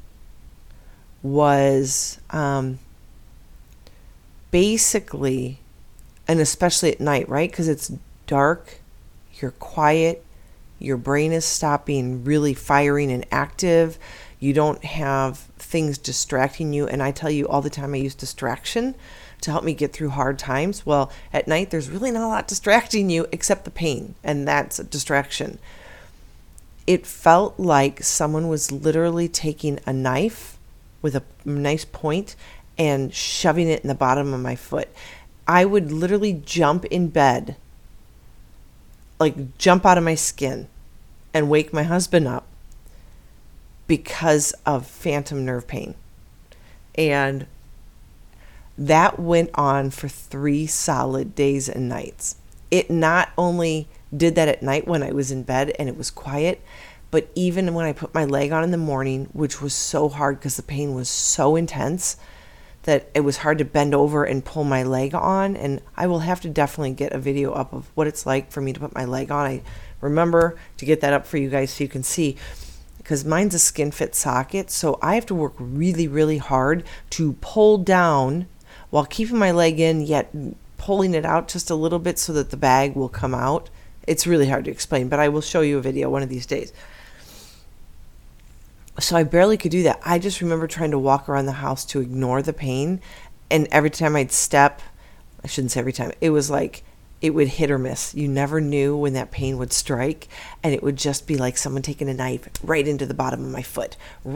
was 1.23 2.19
um, 2.29 2.79
basically, 4.51 5.59
and 6.27 6.39
especially 6.39 6.91
at 6.91 6.99
night, 6.99 7.27
right? 7.29 7.49
Because 7.49 7.67
it's 7.67 7.91
dark, 8.27 8.79
you're 9.39 9.51
quiet, 9.51 10.25
your 10.79 10.97
brain 10.97 11.31
is 11.31 11.45
stopping 11.45 12.23
really 12.23 12.53
firing 12.53 13.11
and 13.11 13.25
active. 13.31 13.97
You 14.39 14.53
don't 14.53 14.83
have 14.83 15.47
things 15.75 15.97
distracting 15.97 16.71
you. 16.71 16.87
And 16.87 17.03
I 17.03 17.11
tell 17.11 17.29
you 17.29 17.49
all 17.49 17.61
the 17.61 17.69
time, 17.69 17.93
I 17.93 17.97
use 17.97 18.15
distraction 18.15 18.95
to 19.41 19.51
help 19.51 19.65
me 19.65 19.73
get 19.73 19.91
through 19.91 20.11
hard 20.11 20.39
times. 20.39 20.85
Well, 20.85 21.11
at 21.33 21.49
night, 21.49 21.69
there's 21.69 21.89
really 21.89 22.11
not 22.11 22.23
a 22.23 22.29
lot 22.29 22.47
distracting 22.47 23.09
you 23.09 23.27
except 23.33 23.65
the 23.65 23.71
pain, 23.71 24.15
and 24.23 24.47
that's 24.47 24.79
a 24.79 24.85
distraction. 24.85 25.59
It 26.87 27.05
felt 27.05 27.59
like 27.59 28.03
someone 28.03 28.47
was 28.47 28.71
literally 28.71 29.27
taking 29.27 29.81
a 29.85 29.91
knife 29.91 30.57
with 31.01 31.13
a 31.13 31.23
nice 31.43 31.83
point 31.83 32.37
and 32.77 33.13
shoving 33.13 33.67
it 33.67 33.81
in 33.81 33.89
the 33.89 33.95
bottom 33.95 34.33
of 34.33 34.39
my 34.39 34.55
foot. 34.55 34.87
I 35.45 35.65
would 35.65 35.91
literally 35.91 36.41
jump 36.45 36.85
in 36.85 37.09
bed, 37.09 37.57
like 39.19 39.57
jump 39.57 39.85
out 39.85 39.97
of 39.97 40.05
my 40.05 40.15
skin, 40.15 40.69
and 41.33 41.49
wake 41.49 41.73
my 41.73 41.83
husband 41.83 42.29
up 42.29 42.47
because 43.87 44.53
of 44.65 44.87
phantom 44.87 45.45
nerve 45.45 45.67
pain. 45.67 45.95
And 46.95 47.47
that 48.77 49.19
went 49.19 49.49
on 49.53 49.89
for 49.89 50.07
three 50.07 50.67
solid 50.67 51.35
days 51.35 51.69
and 51.69 51.87
nights. 51.87 52.37
It 52.71 52.89
not 52.89 53.29
only 53.37 53.87
did 54.15 54.35
that 54.35 54.47
at 54.47 54.63
night 54.63 54.87
when 54.87 55.03
I 55.03 55.11
was 55.11 55.31
in 55.31 55.43
bed 55.43 55.73
and 55.79 55.87
it 55.87 55.97
was 55.97 56.11
quiet, 56.11 56.61
but 57.11 57.29
even 57.35 57.73
when 57.73 57.85
I 57.85 57.93
put 57.93 58.13
my 58.13 58.25
leg 58.25 58.51
on 58.51 58.63
in 58.63 58.71
the 58.71 58.77
morning, 58.77 59.29
which 59.33 59.61
was 59.61 59.73
so 59.73 60.09
hard 60.09 60.39
because 60.39 60.57
the 60.57 60.63
pain 60.63 60.93
was 60.93 61.07
so 61.07 61.55
intense 61.55 62.17
that 62.83 63.09
it 63.13 63.21
was 63.21 63.37
hard 63.37 63.57
to 63.57 63.65
bend 63.65 63.95
over 63.95 64.25
and 64.25 64.45
pull 64.45 64.63
my 64.63 64.83
leg 64.83 65.15
on. 65.15 65.55
And 65.55 65.81
I 65.95 66.07
will 66.07 66.19
have 66.19 66.41
to 66.41 66.49
definitely 66.49 66.91
get 66.91 67.13
a 67.13 67.19
video 67.19 67.51
up 67.51 67.73
of 67.73 67.89
what 67.95 68.07
it's 68.07 68.25
like 68.25 68.51
for 68.51 68.61
me 68.61 68.73
to 68.73 68.79
put 68.79 68.93
my 68.93 69.05
leg 69.05 69.31
on. 69.31 69.45
I 69.45 69.61
remember 70.01 70.57
to 70.77 70.85
get 70.85 71.01
that 71.01 71.13
up 71.13 71.25
for 71.25 71.37
you 71.37 71.49
guys 71.49 71.71
so 71.71 71.83
you 71.83 71.89
can 71.89 72.03
see 72.03 72.35
because 73.05 73.23
mine's 73.23 73.53
a 73.53 73.59
skin 73.59 73.91
fit 73.91 74.15
socket. 74.15 74.71
So 74.71 74.97
I 74.99 75.13
have 75.13 75.27
to 75.27 75.35
work 75.35 75.53
really, 75.59 76.07
really 76.07 76.39
hard 76.39 76.83
to 77.11 77.33
pull 77.33 77.77
down 77.77 78.47
while 78.89 79.05
keeping 79.05 79.37
my 79.37 79.51
leg 79.51 79.79
in, 79.79 80.01
yet 80.01 80.33
pulling 80.79 81.13
it 81.13 81.23
out 81.23 81.47
just 81.47 81.69
a 81.69 81.75
little 81.75 81.99
bit 81.99 82.17
so 82.17 82.33
that 82.33 82.49
the 82.49 82.57
bag 82.57 82.95
will 82.95 83.07
come 83.07 83.35
out. 83.35 83.69
It's 84.07 84.25
really 84.25 84.49
hard 84.49 84.65
to 84.65 84.71
explain, 84.71 85.07
but 85.07 85.19
I 85.19 85.29
will 85.29 85.41
show 85.41 85.61
you 85.61 85.77
a 85.77 85.81
video 85.81 86.09
one 86.09 86.23
of 86.23 86.29
these 86.29 86.47
days. 86.47 86.73
So 88.99 89.15
I 89.15 89.21
barely 89.21 89.57
could 89.57 89.69
do 89.69 89.83
that. 89.83 89.99
I 90.03 90.17
just 90.17 90.41
remember 90.41 90.65
trying 90.65 90.89
to 90.89 90.97
walk 90.97 91.29
around 91.29 91.45
the 91.45 91.51
house 91.51 91.85
to 91.85 92.01
ignore 92.01 92.41
the 92.41 92.53
pain. 92.53 93.01
And 93.51 93.67
every 93.69 93.91
time 93.91 94.15
I'd 94.15 94.31
step, 94.31 94.81
I 95.43 95.47
shouldn't 95.47 95.73
say 95.73 95.79
every 95.79 95.93
time, 95.93 96.11
it 96.21 96.31
was 96.31 96.49
like 96.49 96.83
it 97.21 97.33
would 97.33 97.47
hit 97.47 97.71
or 97.71 97.77
miss. 97.77 98.13
You 98.13 98.27
never 98.27 98.59
knew 98.61 98.95
when 98.95 99.13
that 99.13 99.31
pain 99.31 99.57
would 99.57 99.73
strike, 99.73 100.27
and 100.61 100.73
it 100.73 100.83
would 100.83 100.97
just 100.97 101.25
be 101.25 101.37
like 101.37 101.57
someone 101.57 101.81
taking 101.81 102.09
a 102.09 102.13
knife 102.13 102.47
right 102.63 102.87
into 102.87 103.05
the 103.05 103.13
bottom 103.13 103.43
of 103.43 103.51
my 103.51 103.61
foot. 103.61 103.95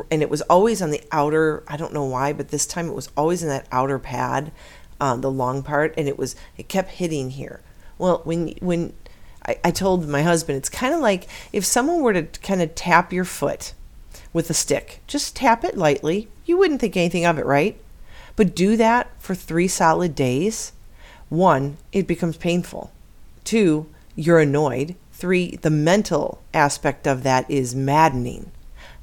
And 0.10 0.22
it 0.22 0.30
was 0.30 0.42
always 0.44 0.82
on 0.82 0.90
the 0.90 1.04
outer, 1.12 1.64
I 1.68 1.78
don't 1.78 1.94
know 1.94 2.06
why, 2.06 2.34
but 2.34 2.50
this 2.50 2.66
time 2.66 2.88
it 2.88 2.96
was 2.96 3.10
always 3.16 3.44
in 3.44 3.50
that 3.50 3.68
outer 3.72 4.00
pad, 4.00 4.52
uh, 5.00 5.16
the 5.16 5.32
long 5.32 5.62
part, 5.62 5.94
and 5.98 6.08
it 6.08 6.18
was 6.18 6.36
it 6.58 6.68
kept 6.68 6.92
hitting 6.92 7.32
here. 7.32 7.62
Well, 7.98 8.22
when 8.24 8.56
when 8.60 8.94
I, 9.46 9.58
I 9.64 9.72
told 9.72 10.08
my 10.08 10.24
husband, 10.24 10.58
it's 10.58 10.70
kind 10.70 10.94
of 10.94 11.00
like 11.00 11.28
if 11.54 11.66
someone 11.66 12.02
were 12.02 12.14
to 12.14 12.24
kind 12.24 12.62
of 12.62 12.76
tap 12.76 13.12
your 13.12 13.26
foot 13.26 13.74
with 14.34 14.50
a 14.50 14.54
stick, 14.54 15.02
just 15.06 15.36
tap 15.36 15.64
it 15.64 15.78
lightly. 15.78 16.28
You 16.46 16.58
wouldn't 16.58 16.82
think 16.82 16.96
anything 16.98 17.26
of 17.26 17.38
it, 17.38 17.46
right? 17.46 17.80
But 18.36 18.56
do 18.56 18.78
that 18.78 19.10
for 19.20 19.36
three 19.36 19.68
solid 19.68 20.16
days 20.16 20.72
one, 21.30 21.78
it 21.92 22.08
becomes 22.08 22.38
painful. 22.38 22.92
Two, 23.44 23.88
you're 24.16 24.40
annoyed. 24.40 24.96
Three, 25.14 25.56
the 25.58 25.70
mental 25.70 26.42
aspect 26.54 27.08
of 27.08 27.24
that 27.24 27.50
is 27.50 27.76
maddening. 27.76 28.52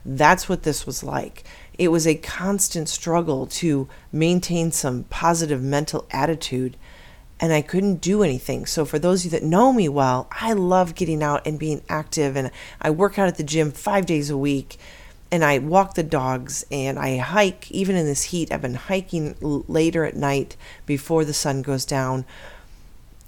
That's 0.05 0.49
what 0.49 0.63
this 0.63 0.87
was 0.87 1.03
like. 1.03 1.45
It 1.79 1.89
was 1.89 2.07
a 2.07 2.15
constant 2.15 2.89
struggle 2.89 3.47
to 3.47 3.89
maintain 4.13 4.73
some 4.73 5.05
positive 5.05 5.63
mental 5.63 6.07
attitude, 6.11 6.77
and 7.39 7.53
I 7.53 7.61
couldn't 7.61 8.01
do 8.01 8.23
anything. 8.23 8.67
So, 8.67 8.85
for 8.85 8.99
those 8.99 9.21
of 9.21 9.33
you 9.33 9.39
that 9.39 9.47
know 9.47 9.73
me 9.73 9.89
well, 9.89 10.29
I 10.33 10.53
love 10.55 10.95
getting 10.95 11.23
out 11.23 11.47
and 11.47 11.59
being 11.59 11.83
active, 11.89 12.37
and 12.37 12.51
I 12.81 12.91
work 12.91 13.19
out 13.19 13.29
at 13.29 13.37
the 13.37 13.45
gym 13.45 13.73
five 13.73 14.07
days 14.07 14.31
a 14.31 14.39
week 14.39 14.79
and 15.31 15.45
I 15.45 15.59
walk 15.59 15.95
the 15.95 16.03
dogs 16.03 16.65
and 16.71 16.99
I 16.99 17.19
hike. 17.19 17.71
Even 17.71 17.97
in 17.97 18.07
this 18.07 18.25
heat, 18.25 18.53
I've 18.53 18.63
been 18.63 18.75
hiking 18.75 19.37
later 19.41 20.05
at 20.05 20.17
night 20.17 20.57
before 20.85 21.25
the 21.25 21.35
sun 21.35 21.63
goes 21.63 21.85
down, 21.85 22.25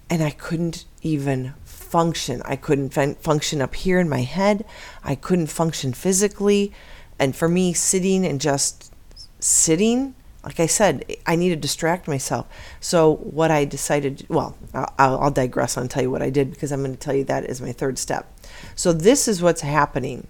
and 0.09 0.23
I 0.23 0.31
couldn't 0.31 0.85
even 1.02 1.55
function. 1.64 2.43
I 2.45 2.57
couldn't 2.57 2.90
fun- 2.90 3.17
function 3.17 3.61
up 3.61 3.75
here 3.75 3.99
in 3.99 4.09
my 4.09 4.23
head. 4.23 4.64
I 5.02 5.14
couldn't 5.14 5.49
function 5.49 5.93
physically. 5.93 6.73
And 7.19 7.35
for 7.35 7.49
me, 7.49 7.73
sitting 7.73 8.25
and 8.25 8.40
just 8.40 8.93
sitting, 9.40 10.14
like 10.45 10.61
I 10.61 10.67
said, 10.67 11.05
I 11.26 11.35
need 11.35 11.49
to 11.49 11.57
distract 11.57 12.07
myself. 12.07 12.47
So, 12.81 13.17
what 13.17 13.50
I 13.50 13.64
decided, 13.64 14.25
well, 14.28 14.57
I'll, 14.73 14.95
I'll 14.99 15.31
digress 15.31 15.76
and 15.76 15.90
tell 15.90 16.02
you 16.02 16.11
what 16.11 16.23
I 16.23 16.31
did 16.31 16.50
because 16.50 16.71
I'm 16.71 16.83
going 16.83 16.93
to 16.93 16.99
tell 16.99 17.14
you 17.14 17.25
that 17.25 17.45
is 17.45 17.61
my 17.61 17.73
third 17.73 17.99
step. 17.99 18.33
So, 18.76 18.93
this 18.93 19.26
is 19.26 19.43
what's 19.43 19.62
happening 19.62 20.28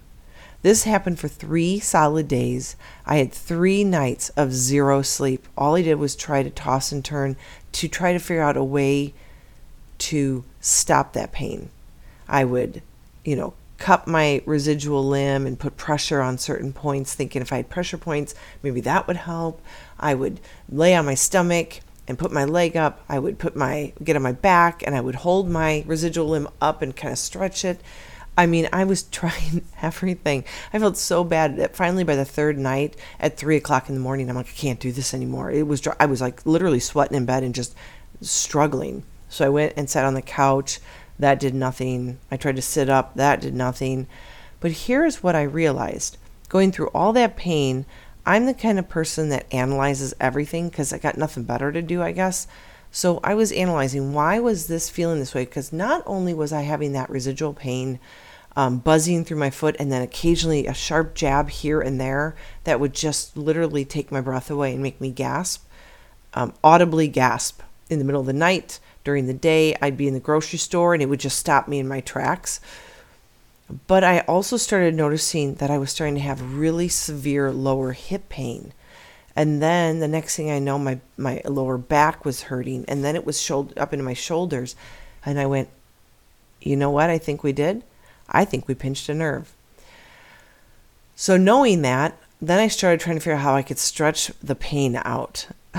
this 0.61 0.83
happened 0.83 1.19
for 1.19 1.27
three 1.27 1.79
solid 1.79 2.27
days. 2.27 2.75
I 3.05 3.17
had 3.17 3.31
three 3.31 3.83
nights 3.83 4.29
of 4.29 4.53
zero 4.53 5.01
sleep. 5.01 5.47
All 5.57 5.75
I 5.75 5.81
did 5.81 5.95
was 5.95 6.15
try 6.15 6.43
to 6.43 6.49
toss 6.49 6.91
and 6.91 7.03
turn 7.03 7.37
to 7.73 7.87
try 7.87 8.13
to 8.13 8.19
figure 8.19 8.41
out 8.41 8.57
a 8.57 8.63
way 8.63 9.13
to 9.99 10.43
stop 10.59 11.13
that 11.13 11.31
pain. 11.31 11.69
I 12.27 12.43
would, 12.43 12.81
you 13.23 13.35
know, 13.35 13.53
cup 13.77 14.07
my 14.07 14.41
residual 14.45 15.05
limb 15.07 15.47
and 15.47 15.59
put 15.59 15.77
pressure 15.77 16.21
on 16.21 16.37
certain 16.37 16.73
points, 16.73 17.13
thinking 17.13 17.41
if 17.41 17.53
I 17.53 17.57
had 17.57 17.69
pressure 17.69 17.97
points, 17.97 18.35
maybe 18.61 18.81
that 18.81 19.07
would 19.07 19.17
help. 19.17 19.61
I 19.99 20.13
would 20.13 20.39
lay 20.69 20.95
on 20.95 21.05
my 21.05 21.15
stomach 21.15 21.79
and 22.07 22.19
put 22.19 22.31
my 22.31 22.43
leg 22.43 22.75
up. 22.75 23.01
I 23.07 23.19
would 23.19 23.39
put 23.39 23.55
my 23.55 23.93
get 24.03 24.15
on 24.15 24.21
my 24.21 24.31
back 24.31 24.83
and 24.85 24.95
I 24.95 25.01
would 25.01 25.15
hold 25.15 25.49
my 25.49 25.83
residual 25.87 26.27
limb 26.27 26.49
up 26.61 26.81
and 26.81 26.95
kind 26.95 27.11
of 27.11 27.19
stretch 27.19 27.63
it. 27.63 27.81
I 28.39 28.45
mean, 28.45 28.69
I 28.71 28.85
was 28.85 29.03
trying 29.11 29.65
everything. 29.81 30.45
I 30.71 30.79
felt 30.79 30.95
so 30.95 31.25
bad 31.25 31.57
that 31.57 31.75
finally 31.75 32.05
by 32.05 32.15
the 32.15 32.23
third 32.23 32.57
night 32.57 32.95
at 33.19 33.35
three 33.35 33.57
o'clock 33.57 33.89
in 33.89 33.95
the 33.95 34.01
morning, 34.01 34.29
I'm 34.29 34.37
like, 34.37 34.47
I 34.47 34.51
can't 34.51 34.79
do 34.79 34.93
this 34.93 35.13
anymore. 35.13 35.51
It 35.51 35.67
was, 35.67 35.85
I 35.99 36.05
was 36.05 36.21
like 36.21 36.45
literally 36.45 36.79
sweating 36.79 37.17
in 37.17 37.25
bed 37.25 37.43
and 37.43 37.53
just 37.53 37.75
struggling. 38.21 39.03
So 39.27 39.45
I 39.45 39.49
went 39.49 39.73
and 39.75 39.89
sat 39.89 40.05
on 40.05 40.13
the 40.13 40.21
couch. 40.21 40.79
That 41.19 41.41
did 41.41 41.53
nothing. 41.53 42.17
I 42.31 42.37
tried 42.37 42.55
to 42.55 42.61
sit 42.61 42.89
up. 42.89 43.13
That 43.15 43.41
did 43.41 43.53
nothing. 43.53 44.07
But 44.61 44.71
here's 44.71 45.21
what 45.21 45.35
I 45.35 45.43
realized 45.43 46.17
going 46.47 46.71
through 46.71 46.87
all 46.95 47.11
that 47.13 47.35
pain, 47.35 47.85
I'm 48.25 48.45
the 48.45 48.53
kind 48.53 48.79
of 48.79 48.87
person 48.87 49.29
that 49.29 49.53
analyzes 49.53 50.13
everything 50.19 50.69
because 50.69 50.93
I 50.93 50.97
got 50.97 51.17
nothing 51.17 51.43
better 51.43 51.73
to 51.73 51.81
do, 51.81 52.01
I 52.01 52.13
guess. 52.13 52.47
So 52.89 53.19
I 53.21 53.35
was 53.35 53.51
analyzing 53.51 54.13
why 54.13 54.39
was 54.39 54.67
this 54.67 54.89
feeling 54.89 55.19
this 55.19 55.35
way 55.35 55.43
because 55.43 55.73
not 55.73 56.01
only 56.05 56.33
was 56.33 56.53
I 56.53 56.61
having 56.61 56.93
that 56.93 57.09
residual 57.09 57.53
pain 57.53 57.99
um, 58.55 58.79
buzzing 58.79 59.23
through 59.23 59.37
my 59.37 59.49
foot, 59.49 59.75
and 59.79 59.91
then 59.91 60.01
occasionally 60.01 60.67
a 60.67 60.73
sharp 60.73 61.15
jab 61.15 61.49
here 61.49 61.81
and 61.81 61.99
there 61.99 62.35
that 62.63 62.79
would 62.79 62.93
just 62.93 63.37
literally 63.37 63.85
take 63.85 64.11
my 64.11 64.21
breath 64.21 64.49
away 64.49 64.73
and 64.73 64.83
make 64.83 64.99
me 64.99 65.11
gasp, 65.11 65.65
um, 66.33 66.53
audibly 66.63 67.07
gasp 67.07 67.61
in 67.89 67.99
the 67.99 68.05
middle 68.05 68.21
of 68.21 68.27
the 68.27 68.33
night. 68.33 68.79
During 69.03 69.27
the 69.27 69.33
day, 69.33 69.75
I'd 69.81 69.97
be 69.97 70.07
in 70.07 70.13
the 70.13 70.19
grocery 70.19 70.59
store 70.59 70.93
and 70.93 71.01
it 71.01 71.07
would 71.07 71.19
just 71.19 71.39
stop 71.39 71.67
me 71.67 71.79
in 71.79 71.87
my 71.87 72.01
tracks. 72.01 72.59
But 73.87 74.03
I 74.03 74.19
also 74.21 74.57
started 74.57 74.95
noticing 74.95 75.55
that 75.55 75.69
I 75.69 75.77
was 75.77 75.91
starting 75.91 76.15
to 76.15 76.21
have 76.21 76.55
really 76.55 76.87
severe 76.87 77.51
lower 77.51 77.93
hip 77.93 78.27
pain. 78.29 78.73
And 79.35 79.61
then 79.61 79.99
the 79.99 80.07
next 80.07 80.35
thing 80.35 80.51
I 80.51 80.59
know, 80.59 80.77
my, 80.79 80.99
my 81.17 81.41
lower 81.45 81.77
back 81.77 82.25
was 82.25 82.43
hurting. 82.43 82.85
And 82.87 83.03
then 83.03 83.15
it 83.15 83.25
was 83.25 83.39
shoulder, 83.39 83.73
up 83.77 83.93
into 83.93 84.03
my 84.03 84.15
shoulders. 84.15 84.75
And 85.25 85.39
I 85.39 85.45
went, 85.45 85.69
you 86.61 86.75
know 86.75 86.89
what 86.89 87.09
I 87.09 87.17
think 87.17 87.43
we 87.43 87.53
did? 87.53 87.83
I 88.31 88.45
think 88.45 88.67
we 88.67 88.75
pinched 88.75 89.09
a 89.09 89.13
nerve. 89.13 89.53
So, 91.15 91.35
knowing 91.37 91.81
that, 91.81 92.17
then 92.41 92.59
I 92.59 92.67
started 92.67 92.99
trying 92.99 93.17
to 93.17 93.19
figure 93.19 93.33
out 93.33 93.41
how 93.41 93.55
I 93.55 93.61
could 93.61 93.79
stretch 93.79 94.31
the 94.41 94.55
pain 94.55 94.95
out. 95.03 95.47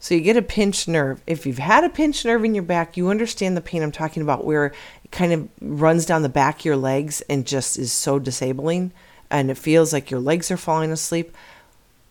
so, 0.00 0.14
you 0.14 0.20
get 0.20 0.36
a 0.36 0.42
pinched 0.42 0.88
nerve. 0.88 1.22
If 1.26 1.46
you've 1.46 1.58
had 1.58 1.84
a 1.84 1.88
pinched 1.88 2.24
nerve 2.24 2.44
in 2.44 2.54
your 2.54 2.64
back, 2.64 2.96
you 2.96 3.08
understand 3.10 3.56
the 3.56 3.60
pain 3.60 3.82
I'm 3.82 3.92
talking 3.92 4.22
about, 4.22 4.44
where 4.44 4.66
it 5.04 5.12
kind 5.12 5.32
of 5.32 5.48
runs 5.60 6.04
down 6.04 6.22
the 6.22 6.28
back 6.28 6.60
of 6.60 6.64
your 6.64 6.76
legs 6.76 7.20
and 7.28 7.46
just 7.46 7.78
is 7.78 7.92
so 7.92 8.18
disabling. 8.18 8.92
And 9.30 9.50
it 9.50 9.58
feels 9.58 9.92
like 9.92 10.10
your 10.10 10.20
legs 10.20 10.50
are 10.50 10.56
falling 10.56 10.90
asleep. 10.90 11.32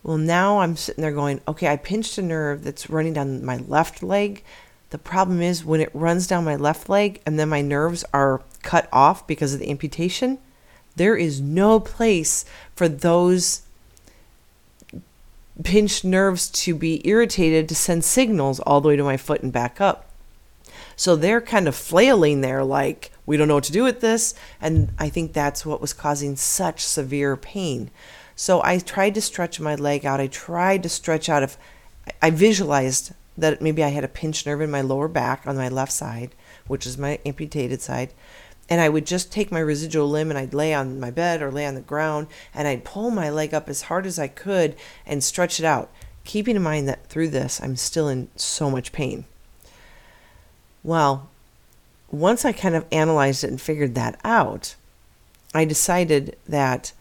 Well, 0.02 0.16
now 0.16 0.60
I'm 0.60 0.76
sitting 0.76 1.02
there 1.02 1.12
going, 1.12 1.40
okay, 1.46 1.68
I 1.68 1.76
pinched 1.76 2.16
a 2.16 2.22
nerve 2.22 2.64
that's 2.64 2.88
running 2.88 3.12
down 3.12 3.44
my 3.44 3.58
left 3.58 4.02
leg. 4.02 4.42
The 4.90 4.98
problem 4.98 5.42
is 5.42 5.64
when 5.64 5.80
it 5.80 5.90
runs 5.92 6.26
down 6.26 6.44
my 6.44 6.56
left 6.56 6.88
leg 6.88 7.20
and 7.26 7.38
then 7.38 7.48
my 7.48 7.60
nerves 7.60 8.04
are 8.14 8.42
cut 8.62 8.88
off 8.92 9.26
because 9.26 9.54
of 9.54 9.60
the 9.60 9.70
amputation, 9.70 10.38
there 10.96 11.16
is 11.16 11.40
no 11.40 11.80
place 11.80 12.44
for 12.74 12.88
those 12.88 13.62
pinched 15.62 16.04
nerves 16.04 16.48
to 16.48 16.74
be 16.74 17.06
irritated 17.06 17.68
to 17.68 17.74
send 17.74 18.04
signals 18.04 18.60
all 18.60 18.80
the 18.80 18.88
way 18.88 18.96
to 18.96 19.04
my 19.04 19.16
foot 19.16 19.42
and 19.42 19.52
back 19.52 19.80
up. 19.80 20.10
So 20.96 21.16
they're 21.16 21.40
kind 21.40 21.68
of 21.68 21.74
flailing 21.74 22.40
there, 22.40 22.62
like, 22.62 23.10
we 23.24 23.36
don't 23.36 23.48
know 23.48 23.54
what 23.54 23.64
to 23.64 23.72
do 23.72 23.84
with 23.84 24.00
this. 24.00 24.34
And 24.60 24.92
I 24.98 25.08
think 25.08 25.32
that's 25.32 25.64
what 25.64 25.80
was 25.80 25.92
causing 25.92 26.36
such 26.36 26.84
severe 26.84 27.36
pain. 27.36 27.90
So 28.36 28.62
I 28.62 28.78
tried 28.78 29.14
to 29.14 29.20
stretch 29.20 29.60
my 29.60 29.74
leg 29.74 30.04
out. 30.04 30.20
I 30.20 30.26
tried 30.26 30.82
to 30.82 30.88
stretch 30.88 31.28
out 31.28 31.42
if 31.42 31.56
I 32.20 32.30
visualized 32.30 33.12
that 33.38 33.62
maybe 33.62 33.84
I 33.84 33.88
had 33.88 34.04
a 34.04 34.08
pinched 34.08 34.46
nerve 34.46 34.60
in 34.60 34.70
my 34.70 34.80
lower 34.80 35.08
back 35.08 35.46
on 35.46 35.56
my 35.56 35.68
left 35.68 35.92
side, 35.92 36.34
which 36.66 36.86
is 36.86 36.98
my 36.98 37.18
amputated 37.24 37.80
side. 37.80 38.12
And 38.70 38.80
I 38.80 38.88
would 38.88 39.04
just 39.04 39.32
take 39.32 39.50
my 39.50 39.58
residual 39.58 40.08
limb 40.08 40.30
and 40.30 40.38
I'd 40.38 40.54
lay 40.54 40.72
on 40.72 41.00
my 41.00 41.10
bed 41.10 41.42
or 41.42 41.50
lay 41.50 41.66
on 41.66 41.74
the 41.74 41.80
ground 41.80 42.28
and 42.54 42.68
I'd 42.68 42.84
pull 42.84 43.10
my 43.10 43.28
leg 43.28 43.52
up 43.52 43.68
as 43.68 43.82
hard 43.82 44.06
as 44.06 44.16
I 44.18 44.28
could 44.28 44.76
and 45.04 45.24
stretch 45.24 45.58
it 45.58 45.66
out, 45.66 45.90
keeping 46.24 46.54
in 46.54 46.62
mind 46.62 46.88
that 46.88 47.06
through 47.08 47.30
this 47.30 47.60
I'm 47.60 47.74
still 47.74 48.08
in 48.08 48.28
so 48.36 48.70
much 48.70 48.92
pain. 48.92 49.24
Well, 50.84 51.28
once 52.12 52.44
I 52.44 52.52
kind 52.52 52.76
of 52.76 52.86
analyzed 52.92 53.44
it 53.44 53.50
and 53.50 53.60
figured 53.60 53.96
that 53.96 54.18
out, 54.24 54.76
I 55.52 55.64
decided 55.64 56.36
that 56.48 56.92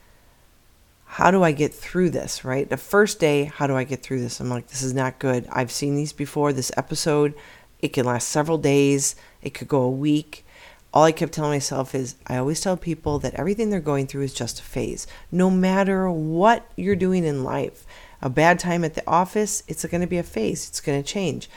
how 1.05 1.31
do 1.31 1.43
I 1.43 1.51
get 1.51 1.73
through 1.73 2.11
this, 2.11 2.45
right? 2.45 2.69
The 2.69 2.77
first 2.77 3.19
day, 3.19 3.45
how 3.45 3.65
do 3.67 3.75
I 3.75 3.83
get 3.83 4.03
through 4.03 4.21
this? 4.21 4.39
I'm 4.39 4.49
like, 4.49 4.67
this 4.67 4.83
is 4.83 4.93
not 4.93 5.17
good. 5.17 5.47
I've 5.51 5.71
seen 5.71 5.95
these 5.95 6.13
before. 6.13 6.53
This 6.53 6.71
episode, 6.77 7.33
it 7.79 7.93
can 7.93 8.05
last 8.05 8.29
several 8.29 8.59
days, 8.59 9.15
it 9.41 9.55
could 9.55 9.67
go 9.67 9.81
a 9.81 9.89
week. 9.89 10.45
All 10.91 11.03
I 11.03 11.11
kept 11.11 11.33
telling 11.33 11.51
myself 11.51 11.93
is, 11.93 12.15
I 12.25 12.37
always 12.37 12.61
tell 12.61 12.75
people 12.75 13.19
that 13.19 13.35
everything 13.35 13.69
they're 13.69 13.79
going 13.79 14.07
through 14.07 14.23
is 14.23 14.33
just 14.33 14.59
a 14.59 14.63
phase. 14.63 15.05
No 15.31 15.51
matter 15.51 16.09
what 16.09 16.69
you're 16.75 16.95
doing 16.95 17.23
in 17.23 17.43
life, 17.43 17.85
a 18.21 18.29
bad 18.29 18.57
time 18.57 18.83
at 18.83 18.95
the 18.95 19.07
office, 19.07 19.63
it's 19.67 19.85
going 19.85 20.01
to 20.01 20.07
be 20.07 20.17
a 20.17 20.23
phase. 20.23 20.67
It's 20.67 20.81
going 20.81 21.01
to 21.01 21.07
change. 21.07 21.49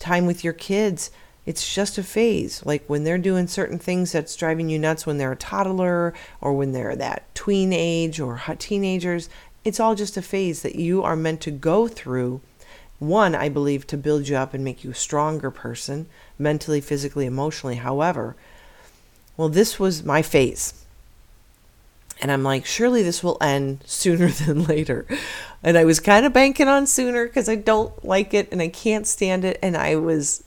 Time 0.00 0.26
with 0.26 0.42
your 0.42 0.52
kids, 0.52 1.10
it's 1.46 1.72
just 1.72 1.98
a 1.98 2.02
phase. 2.02 2.64
Like 2.66 2.84
when 2.88 3.04
they're 3.04 3.18
doing 3.18 3.46
certain 3.46 3.78
things 3.78 4.12
that's 4.12 4.34
driving 4.34 4.68
you 4.68 4.78
nuts 4.78 5.06
when 5.06 5.18
they're 5.18 5.32
a 5.32 5.36
toddler 5.36 6.12
or 6.40 6.52
when 6.52 6.72
they're 6.72 6.96
that 6.96 7.32
tween 7.34 7.72
age 7.72 8.18
or 8.18 8.36
hot 8.36 8.58
teenagers, 8.58 9.28
it's 9.64 9.78
all 9.78 9.94
just 9.94 10.16
a 10.16 10.22
phase 10.22 10.62
that 10.62 10.74
you 10.74 11.02
are 11.02 11.16
meant 11.16 11.40
to 11.42 11.50
go 11.50 11.86
through. 11.86 12.40
One, 12.98 13.34
I 13.34 13.48
believe, 13.48 13.86
to 13.86 13.96
build 13.96 14.28
you 14.28 14.36
up 14.36 14.52
and 14.52 14.64
make 14.64 14.84
you 14.84 14.90
a 14.90 14.94
stronger 14.94 15.50
person, 15.50 16.06
mentally, 16.38 16.80
physically, 16.80 17.24
emotionally. 17.24 17.76
However, 17.76 18.36
well, 19.36 19.48
this 19.48 19.78
was 19.78 20.04
my 20.04 20.22
phase. 20.22 20.74
And 22.20 22.30
I'm 22.30 22.42
like, 22.42 22.66
surely 22.66 23.02
this 23.02 23.24
will 23.24 23.38
end 23.40 23.82
sooner 23.86 24.28
than 24.46 24.64
later. 24.64 25.06
And 25.62 25.76
I 25.76 25.84
was 25.84 26.00
kind 26.00 26.26
of 26.26 26.32
banking 26.32 26.68
on 26.68 26.86
sooner 26.86 27.26
because 27.26 27.48
I 27.48 27.56
don't 27.56 28.04
like 28.04 28.34
it 28.34 28.50
and 28.52 28.60
I 28.60 28.68
can't 28.68 29.06
stand 29.06 29.44
it. 29.44 29.58
And 29.62 29.76
I 29.76 29.96
was 29.96 30.44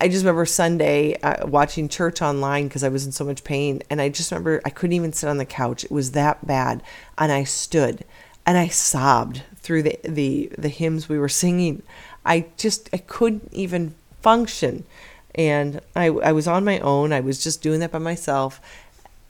I 0.00 0.08
just 0.08 0.24
remember 0.24 0.44
Sunday 0.44 1.14
uh, 1.22 1.46
watching 1.46 1.88
church 1.88 2.20
online 2.20 2.68
because 2.68 2.82
I 2.82 2.88
was 2.88 3.06
in 3.06 3.12
so 3.12 3.24
much 3.24 3.44
pain. 3.44 3.80
And 3.88 4.00
I 4.00 4.08
just 4.08 4.30
remember 4.30 4.60
I 4.64 4.70
couldn't 4.70 4.94
even 4.94 5.12
sit 5.12 5.28
on 5.28 5.38
the 5.38 5.44
couch. 5.44 5.84
It 5.84 5.90
was 5.90 6.12
that 6.12 6.46
bad. 6.46 6.82
And 7.16 7.30
I 7.30 7.44
stood 7.44 8.04
and 8.44 8.58
I 8.58 8.68
sobbed 8.68 9.42
through 9.56 9.84
the, 9.84 9.98
the, 10.04 10.50
the 10.58 10.68
hymns 10.68 11.08
we 11.08 11.18
were 11.18 11.28
singing. 11.28 11.82
I 12.26 12.46
just, 12.56 12.90
I 12.92 12.98
couldn't 12.98 13.48
even 13.52 13.94
function. 14.20 14.84
And 15.34 15.80
I, 15.96 16.06
I 16.06 16.32
was 16.32 16.46
on 16.46 16.64
my 16.64 16.78
own. 16.80 17.12
I 17.12 17.20
was 17.20 17.42
just 17.42 17.62
doing 17.62 17.80
that 17.80 17.92
by 17.92 17.98
myself. 17.98 18.60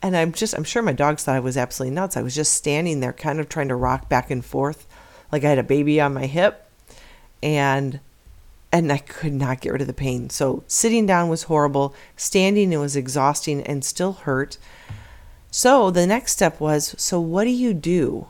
And 0.01 0.15
I'm 0.15 0.31
just, 0.31 0.53
I'm 0.53 0.63
sure 0.63 0.83
my 0.83 0.93
dogs 0.93 1.23
thought 1.23 1.35
I 1.35 1.39
was 1.39 1.57
absolutely 1.57 1.95
nuts. 1.95 2.15
I 2.15 2.21
was 2.21 2.35
just 2.35 2.53
standing 2.53 2.99
there, 2.99 3.13
kind 3.13 3.39
of 3.39 3.49
trying 3.49 3.69
to 3.69 3.75
rock 3.75 4.07
back 4.07 4.29
and 4.29 4.45
forth 4.45 4.85
like 5.31 5.43
I 5.43 5.49
had 5.49 5.59
a 5.59 5.63
baby 5.63 5.99
on 5.99 6.13
my 6.13 6.25
hip. 6.27 6.69
And 7.41 7.99
and 8.71 8.91
I 8.91 8.97
could 8.97 9.31
not 9.31 9.61
get 9.61 9.71
rid 9.71 9.81
of 9.81 9.87
the 9.87 9.93
pain. 9.93 10.29
So 10.29 10.63
sitting 10.67 11.05
down 11.05 11.29
was 11.29 11.43
horrible, 11.43 11.95
standing 12.17 12.73
it 12.73 12.77
was 12.77 12.97
exhausting 12.97 13.61
and 13.61 13.85
still 13.85 14.11
hurt. 14.11 14.57
So 15.49 15.91
the 15.91 16.05
next 16.05 16.33
step 16.33 16.59
was 16.59 16.93
so 16.97 17.19
what 17.21 17.45
do 17.45 17.51
you 17.51 17.73
do? 17.73 18.27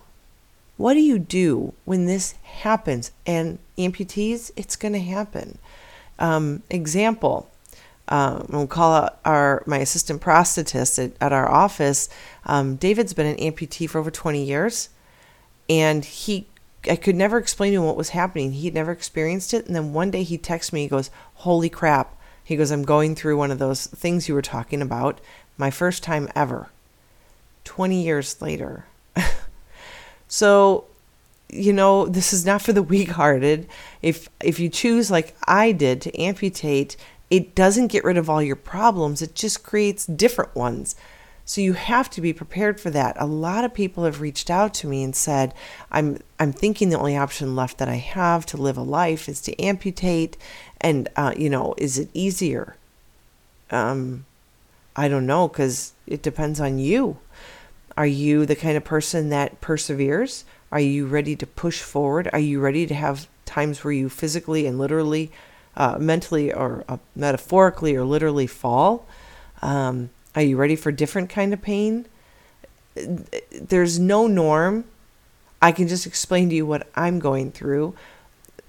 What 0.77 0.94
do 0.94 1.00
you 1.00 1.17
do 1.17 1.74
when 1.86 2.05
this 2.05 2.34
happens? 2.44 3.12
And 3.25 3.58
amputees, 3.77 4.51
it's 4.55 4.75
going 4.75 4.94
to 4.94 5.00
happen. 5.00 5.58
Um, 6.20 6.62
example, 6.69 7.49
um, 8.08 8.46
we'll 8.50 8.68
call 8.68 8.94
out 8.94 9.20
our 9.26 9.63
my 9.65 9.78
assistant 9.80 10.22
prosthetist 10.22 11.04
at, 11.04 11.13
at 11.20 11.34
our 11.34 11.50
office. 11.50 12.08
Um, 12.46 12.76
David's 12.76 13.13
been 13.13 13.26
an 13.26 13.38
amputee 13.38 13.89
for 13.89 14.00
over 14.00 14.12
20 14.12 14.44
years, 14.44 14.89
and 15.70 16.06
he 16.06 16.48
I 16.89 16.96
could 16.96 17.15
never 17.15 17.38
explain 17.38 17.74
to 17.74 17.80
him 17.80 17.86
what 17.86 17.98
was 17.98 18.10
happening. 18.10 18.52
He'd 18.54 18.74
never 18.74 18.91
experienced 18.91 19.54
it. 19.54 19.65
And 19.65 19.76
then 19.76 19.94
one 19.94 20.12
day 20.12 20.24
he 20.24 20.38
texts 20.38 20.72
me, 20.72 20.84
he 20.84 20.88
goes, 20.88 21.10
Holy 21.36 21.70
crap. 21.70 22.15
He 22.44 22.56
goes, 22.56 22.72
I'm 22.72 22.84
going 22.84 23.15
through 23.15 23.38
one 23.38 23.52
of 23.52 23.60
those 23.60 23.88
things 23.88 24.28
you 24.28 24.36
were 24.36 24.41
talking 24.41 24.82
about. 24.82 25.20
My 25.58 25.72
first 25.72 26.04
time 26.04 26.30
ever. 26.36 26.70
20 27.63 28.04
years 28.04 28.39
later. 28.41 28.86
so, 30.28 30.86
you 31.50 31.74
know, 31.74 32.06
this 32.06 32.34
is 32.34 32.46
not 32.46 32.62
for 32.62 32.74
the 32.74 32.84
weak 32.84 33.10
hearted. 33.10 33.68
If 34.02 34.30
if 34.41 34.60
you 34.60 34.70
choose 34.70 35.10
like 35.10 35.36
I 35.48 35.72
did 35.72 36.02
to 36.02 36.22
amputate, 36.22 36.98
it 37.29 37.55
doesn't 37.55 37.88
get 37.88 38.03
rid 38.03 38.17
of 38.17 38.29
all 38.29 38.41
your 38.41 38.55
problems. 38.55 39.21
It 39.21 39.35
just 39.35 39.63
creates 39.63 40.05
different 40.05 40.55
ones. 40.55 40.95
So 41.47 41.61
you 41.61 41.73
have 41.73 42.09
to 42.11 42.21
be 42.21 42.33
prepared 42.33 42.79
for 42.79 42.89
that. 42.89 43.15
A 43.19 43.27
lot 43.27 43.63
of 43.63 43.73
people 43.73 44.03
have 44.03 44.19
reached 44.19 44.49
out 44.49 44.73
to 44.75 44.88
me 44.88 45.03
and 45.03 45.15
said, 45.15 45.53
"I'm 45.91 46.19
I'm 46.39 46.51
thinking 46.51 46.89
the 46.89 46.97
only 46.97 47.15
option 47.15 47.55
left 47.55 47.77
that 47.77 47.88
I 47.88 47.95
have 47.95 48.45
to 48.47 48.57
live 48.57 48.77
a 48.77 48.81
life 48.81 49.29
is 49.29 49.41
to 49.41 49.61
amputate, 49.61 50.38
and 50.81 51.07
uh, 51.15 51.33
you 51.38 51.49
know, 51.49 51.75
is 51.77 51.99
it 51.99 52.09
easier?" 52.13 52.75
Um, 53.69 54.25
I 54.95 55.07
don't 55.07 55.27
know 55.27 55.47
because 55.47 55.93
it 56.07 56.23
depends 56.23 56.59
on 56.59 56.79
you. 56.79 57.17
Are 57.97 58.07
you 58.07 58.45
the 58.45 58.55
kind 58.55 58.75
of 58.75 58.83
person 58.83 59.29
that 59.29 59.61
perseveres? 59.61 60.45
Are 60.71 60.79
you 60.79 61.05
ready 61.05 61.35
to 61.35 61.47
push 61.47 61.81
forward? 61.81 62.29
Are 62.33 62.39
you 62.39 62.59
ready 62.59 62.85
to 62.88 62.93
have 62.95 63.27
times 63.45 63.83
where 63.83 63.93
you 63.93 64.09
physically 64.09 64.65
and 64.65 64.77
literally, 64.79 65.31
uh, 65.75 65.97
mentally 65.99 66.53
or 66.53 66.83
uh, 66.88 66.97
metaphorically 67.15 67.95
or 67.95 68.05
literally 68.05 68.47
fall? 68.47 69.05
Um, 69.61 70.09
are 70.35 70.41
you 70.41 70.57
ready 70.57 70.75
for 70.75 70.91
different 70.91 71.29
kind 71.29 71.53
of 71.53 71.61
pain? 71.61 72.05
There's 73.51 73.99
no 73.99 74.27
norm. 74.27 74.85
I 75.61 75.71
can 75.71 75.88
just 75.88 76.05
explain 76.05 76.49
to 76.49 76.55
you 76.55 76.65
what 76.65 76.88
I'm 76.95 77.19
going 77.19 77.51
through. 77.51 77.95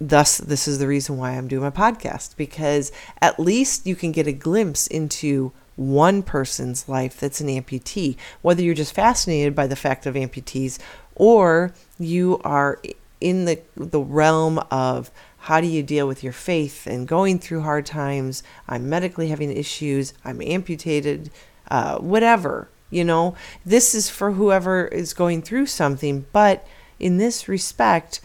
Thus, 0.00 0.38
this 0.38 0.68
is 0.68 0.78
the 0.78 0.86
reason 0.86 1.16
why 1.16 1.32
I'm 1.32 1.48
doing 1.48 1.62
my 1.62 1.70
podcast 1.70 2.36
because 2.36 2.92
at 3.20 3.40
least 3.40 3.86
you 3.86 3.96
can 3.96 4.12
get 4.12 4.26
a 4.26 4.32
glimpse 4.32 4.86
into 4.86 5.52
one 5.76 6.22
person's 6.22 6.88
life 6.88 7.18
that's 7.18 7.40
an 7.40 7.48
amputee, 7.48 8.16
whether 8.42 8.62
you're 8.62 8.74
just 8.74 8.94
fascinated 8.94 9.54
by 9.54 9.66
the 9.66 9.76
fact 9.76 10.06
of 10.06 10.14
amputees 10.14 10.78
or 11.14 11.72
you 11.98 12.40
are 12.44 12.78
in 13.20 13.46
the 13.46 13.60
the 13.76 14.00
realm 14.00 14.58
of 14.70 15.10
how 15.46 15.60
do 15.60 15.68
you 15.68 15.80
deal 15.80 16.08
with 16.08 16.24
your 16.24 16.32
faith 16.32 16.88
and 16.88 17.06
going 17.06 17.38
through 17.38 17.60
hard 17.60 17.86
times? 17.86 18.42
I'm 18.68 18.88
medically 18.88 19.28
having 19.28 19.56
issues. 19.56 20.12
I'm 20.24 20.42
amputated 20.42 21.30
uh, 21.70 21.98
whatever. 21.98 22.66
You 22.90 23.04
know, 23.04 23.36
this 23.64 23.94
is 23.94 24.10
for 24.10 24.32
whoever 24.32 24.86
is 24.86 25.14
going 25.14 25.42
through 25.42 25.66
something. 25.66 26.26
But 26.32 26.66
in 26.98 27.18
this 27.18 27.46
respect, 27.46 28.20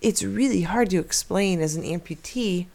it's 0.00 0.22
really 0.22 0.62
hard 0.62 0.90
to 0.90 1.00
explain 1.00 1.60
as 1.60 1.74
an 1.74 1.82
amputee 1.82 2.66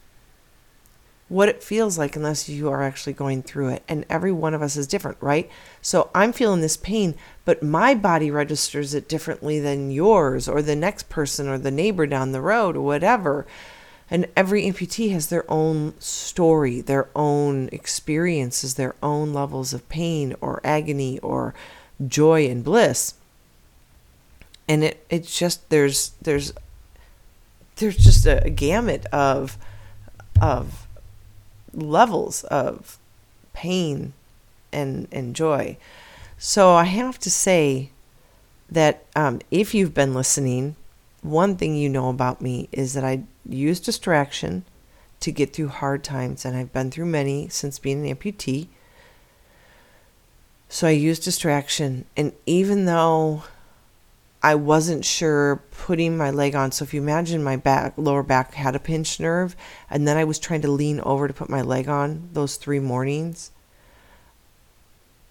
what 1.30 1.48
it 1.48 1.64
feels 1.64 1.98
like 1.98 2.18
unless 2.18 2.50
you 2.50 2.70
are 2.70 2.84
actually 2.84 3.14
going 3.14 3.42
through 3.42 3.70
it. 3.70 3.84
And 3.88 4.06
every 4.10 4.34
one 4.34 4.54
of 4.54 4.62
us 4.62 4.76
is 4.76 4.88
different, 4.88 5.18
right? 5.22 5.50
So 5.82 6.10
I'm 6.14 6.34
feeling 6.34 6.60
this 6.60 6.76
pain, 6.76 7.16
but 7.46 7.64
my 7.64 7.96
body 7.96 8.32
registers 8.32 8.94
it 8.94 9.08
differently 9.08 9.62
than 9.62 9.92
yours 9.92 10.50
or 10.50 10.62
the 10.62 10.76
next 10.76 11.08
person 11.08 11.48
or 11.48 11.58
the 11.58 11.72
neighbor 11.72 12.06
down 12.06 12.34
the 12.34 12.42
road 12.42 12.76
or 12.76 12.82
whatever. 12.82 13.48
And 14.10 14.28
every 14.36 14.64
amputee 14.64 15.12
has 15.12 15.28
their 15.28 15.50
own 15.52 15.94
story, 16.00 16.80
their 16.80 17.10
own 17.16 17.70
experiences, 17.72 18.76
their 18.76 18.96
own 19.04 19.34
levels 19.34 19.74
of 19.74 19.88
pain 19.90 20.36
or 20.40 20.62
agony 20.64 21.20
or 21.20 21.54
joy 22.06 22.48
and 22.48 22.64
bliss. 22.64 23.16
And 24.68 24.84
it 24.84 25.06
it's 25.10 25.38
just 25.38 25.70
there's 25.70 26.12
there's 26.22 26.54
there's 27.78 27.98
just 27.98 28.26
a, 28.26 28.44
a 28.46 28.50
gamut 28.50 29.06
of 29.08 29.58
of 30.42 30.88
levels 31.74 32.44
of 32.46 32.98
pain 33.54 34.14
and 34.72 35.08
and 35.12 35.36
joy. 35.36 35.78
So 36.38 36.74
I 36.74 36.86
have 36.86 37.20
to 37.20 37.32
say 37.32 37.90
that 38.70 39.06
um, 39.16 39.40
if 39.50 39.74
you've 39.74 39.94
been 39.94 40.14
listening, 40.14 40.76
one 41.22 41.56
thing 41.56 41.76
you 41.76 41.90
know 41.90 42.10
about 42.10 42.42
me 42.42 42.70
is 42.72 42.94
that 42.94 43.04
I 43.04 43.24
use 43.48 43.80
distraction 43.80 44.66
to 45.20 45.32
get 45.32 45.54
through 45.54 45.70
hard 45.70 46.04
times, 46.04 46.46
and 46.46 46.56
I've 46.56 46.74
been 46.74 46.92
through 46.92 47.06
many 47.06 47.50
since 47.50 47.80
being 47.80 48.08
an 48.08 48.16
amputee. 48.16 48.68
So 50.70 50.88
I 50.88 50.92
use 50.92 51.20
distraction, 51.20 52.06
and 52.16 52.34
even 52.46 52.86
though 52.86 53.44
I 54.44 54.56
wasn't 54.56 55.06
sure 55.06 55.64
putting 55.72 56.18
my 56.18 56.30
leg 56.30 56.56
on, 56.56 56.72
so 56.72 56.84
if 56.84 56.94
you 56.94 57.02
imagine 57.02 57.44
my 57.44 57.56
back, 57.56 57.94
lower 57.98 58.22
back 58.22 58.54
had 58.54 58.76
a 58.76 58.80
pinched 58.80 59.20
nerve, 59.20 59.56
and 59.90 60.08
then 60.08 60.18
I 60.18 60.24
was 60.24 60.40
trying 60.40 60.62
to 60.62 60.72
lean 60.72 61.00
over 61.00 61.28
to 61.28 61.34
put 61.34 61.50
my 61.50 61.62
leg 61.62 61.88
on 61.88 62.30
those 62.34 62.58
three 62.58 62.80
mornings. 62.80 63.52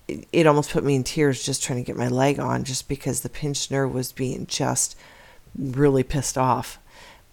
it, 0.08 0.26
it 0.32 0.46
almost 0.46 0.70
put 0.70 0.84
me 0.84 0.94
in 0.94 1.04
tears 1.04 1.44
just 1.44 1.62
trying 1.62 1.82
to 1.82 1.86
get 1.86 1.96
my 1.96 2.08
leg 2.08 2.38
on, 2.38 2.64
just 2.64 2.88
because 2.88 3.20
the 3.20 3.28
pinched 3.28 3.70
nerve 3.70 3.92
was 3.92 4.12
being 4.12 4.46
just 4.46 4.96
really 5.56 6.02
pissed 6.02 6.36
off 6.36 6.78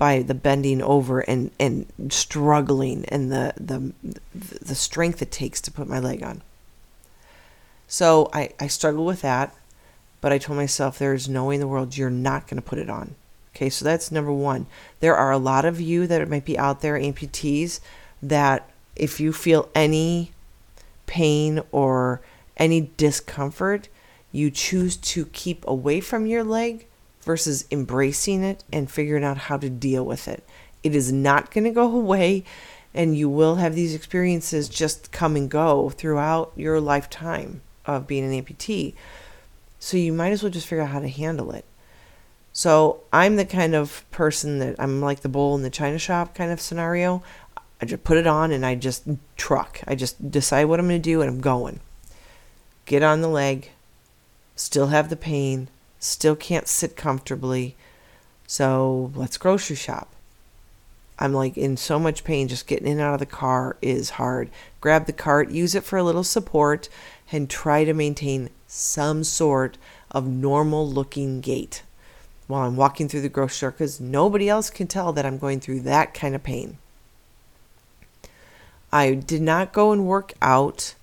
by 0.04 0.22
the 0.22 0.34
bending 0.34 0.82
over 0.82 1.22
and, 1.22 1.50
and 1.58 1.86
struggling 2.10 3.06
and 3.06 3.32
the, 3.32 3.54
the 3.56 3.94
the 4.34 4.76
strength 4.76 5.22
it 5.22 5.32
takes 5.32 5.62
to 5.62 5.72
put 5.72 5.88
my 5.88 5.98
leg 5.98 6.22
on. 6.22 6.42
So 7.88 8.30
I, 8.34 8.50
I 8.60 8.68
struggled 8.68 9.08
with 9.08 9.22
that, 9.22 9.56
but 10.20 10.34
I 10.34 10.40
told 10.40 10.58
myself 10.58 11.00
there's 11.00 11.30
no 11.30 11.46
way 11.46 11.54
in 11.54 11.62
the 11.62 11.70
world 11.70 11.96
you're 11.96 12.10
not 12.10 12.50
going 12.50 12.62
to 12.62 12.70
put 12.70 12.80
it 12.80 12.90
on. 12.90 13.16
Okay, 13.56 13.70
so 13.70 13.86
that's 13.86 14.12
number 14.12 14.34
one. 14.34 14.66
There 15.00 15.16
are 15.16 15.32
a 15.32 15.38
lot 15.38 15.64
of 15.64 15.80
you 15.80 16.06
that 16.08 16.28
might 16.28 16.44
be 16.44 16.60
out 16.60 16.82
there, 16.82 17.00
amputees, 17.00 17.80
that 18.22 18.70
if 18.98 19.22
you 19.22 19.32
feel 19.32 19.70
any 19.74 20.34
pain 21.06 21.62
or 21.72 22.20
any 22.58 22.92
discomfort, 22.98 23.88
you 24.34 24.52
choose 24.52 24.98
to 24.98 25.28
keep 25.28 25.66
away 25.66 26.02
from 26.02 26.26
your 26.26 26.44
leg 26.44 26.88
versus 27.24 27.66
embracing 27.72 28.44
it 28.44 28.64
and 28.72 28.92
figuring 28.92 29.24
out 29.24 29.38
how 29.38 29.58
to 29.58 29.70
deal 29.70 30.06
with 30.06 30.28
it. 30.28 30.44
It 30.84 30.96
is 30.96 31.12
not 31.12 31.52
going 31.52 31.64
to 31.64 31.72
go 31.72 31.92
away, 31.96 32.44
and 32.94 33.18
you 33.18 33.30
will 33.30 33.56
have 33.56 33.76
these 33.76 33.96
experiences 33.96 34.70
just 34.70 35.12
come 35.12 35.36
and 35.36 35.50
go 35.50 35.90
throughout 35.90 36.52
your 36.56 36.80
lifetime 36.80 37.62
of 37.86 38.08
being 38.08 38.24
an 38.24 38.44
amputee. 38.44 38.94
So 39.80 39.98
you 39.98 40.14
might 40.14 40.32
as 40.32 40.44
well 40.44 40.52
just 40.52 40.68
figure 40.68 40.84
out 40.84 40.92
how 40.92 41.00
to 41.00 41.10
handle 41.10 41.52
it. 41.52 41.66
So 42.54 43.02
I'm 43.12 43.36
the 43.36 43.46
kind 43.46 43.74
of 43.74 44.10
person 44.12 44.60
that 44.60 44.76
I'm 44.78 45.02
like 45.02 45.22
the 45.22 45.30
bull 45.30 45.56
in 45.56 45.64
the 45.64 45.72
china 45.72 45.98
shop 45.98 46.36
kind 46.36 46.52
of 46.52 46.62
scenario. 46.62 47.24
I 47.82 47.86
just 47.86 48.04
put 48.04 48.18
it 48.18 48.28
on 48.28 48.52
and 48.52 48.66
I 48.66 48.76
just 48.76 49.04
truck. 49.36 49.82
I 49.88 49.96
just 49.96 50.32
decide 50.32 50.66
what 50.66 50.80
I'm 50.80 50.88
going 50.88 51.02
to 51.02 51.04
do 51.04 51.22
and 51.22 51.30
I'm 51.30 51.42
going. 51.42 51.80
Get 52.86 53.02
on 53.02 53.22
the 53.22 53.28
leg, 53.28 53.72
still 54.56 54.88
have 54.88 55.10
the 55.10 55.16
pain, 55.16 55.68
still 56.04 56.36
can't 56.36 56.68
sit 56.68 56.96
comfortably. 56.96 57.76
So 58.48 59.12
let's 59.16 59.38
grocery 59.38 59.76
shop. 59.76 60.10
I'm 61.20 61.34
like 61.34 61.58
in 61.58 61.78
so 61.78 62.00
much 62.00 62.24
pain, 62.24 62.48
just 62.48 62.68
getting 62.68 62.88
in 62.88 62.94
and 62.94 63.02
out 63.02 63.14
of 63.14 63.20
the 63.20 63.26
car 63.26 63.78
is 63.82 64.12
hard. 64.12 64.50
Grab 64.82 65.06
the 65.06 65.14
cart, 65.14 65.52
use 65.52 65.76
it 65.76 65.84
for 65.84 65.98
a 65.98 66.04
little 66.04 66.24
support, 66.24 66.90
and 67.32 67.50
try 67.50 67.84
to 67.84 67.94
maintain 67.94 68.50
some 68.68 69.24
sort 69.24 69.78
of 70.12 70.28
normal 70.28 70.88
looking 70.88 71.40
gait 71.40 71.84
while 72.48 72.68
I'm 72.68 72.76
walking 72.76 73.08
through 73.08 73.22
the 73.22 73.30
grocery 73.30 73.56
store 73.56 73.72
because 73.72 74.02
nobody 74.02 74.50
else 74.50 74.70
can 74.70 74.88
tell 74.88 75.14
that 75.14 75.26
I'm 75.26 75.38
going 75.38 75.60
through 75.60 75.82
that 75.82 76.14
kind 76.14 76.36
of 76.36 76.44
pain. 76.44 76.78
I 78.92 79.14
did 79.14 79.42
not 79.42 79.74
go 79.74 79.92
and 79.92 80.06
work 80.06 80.34
out. 80.42 80.96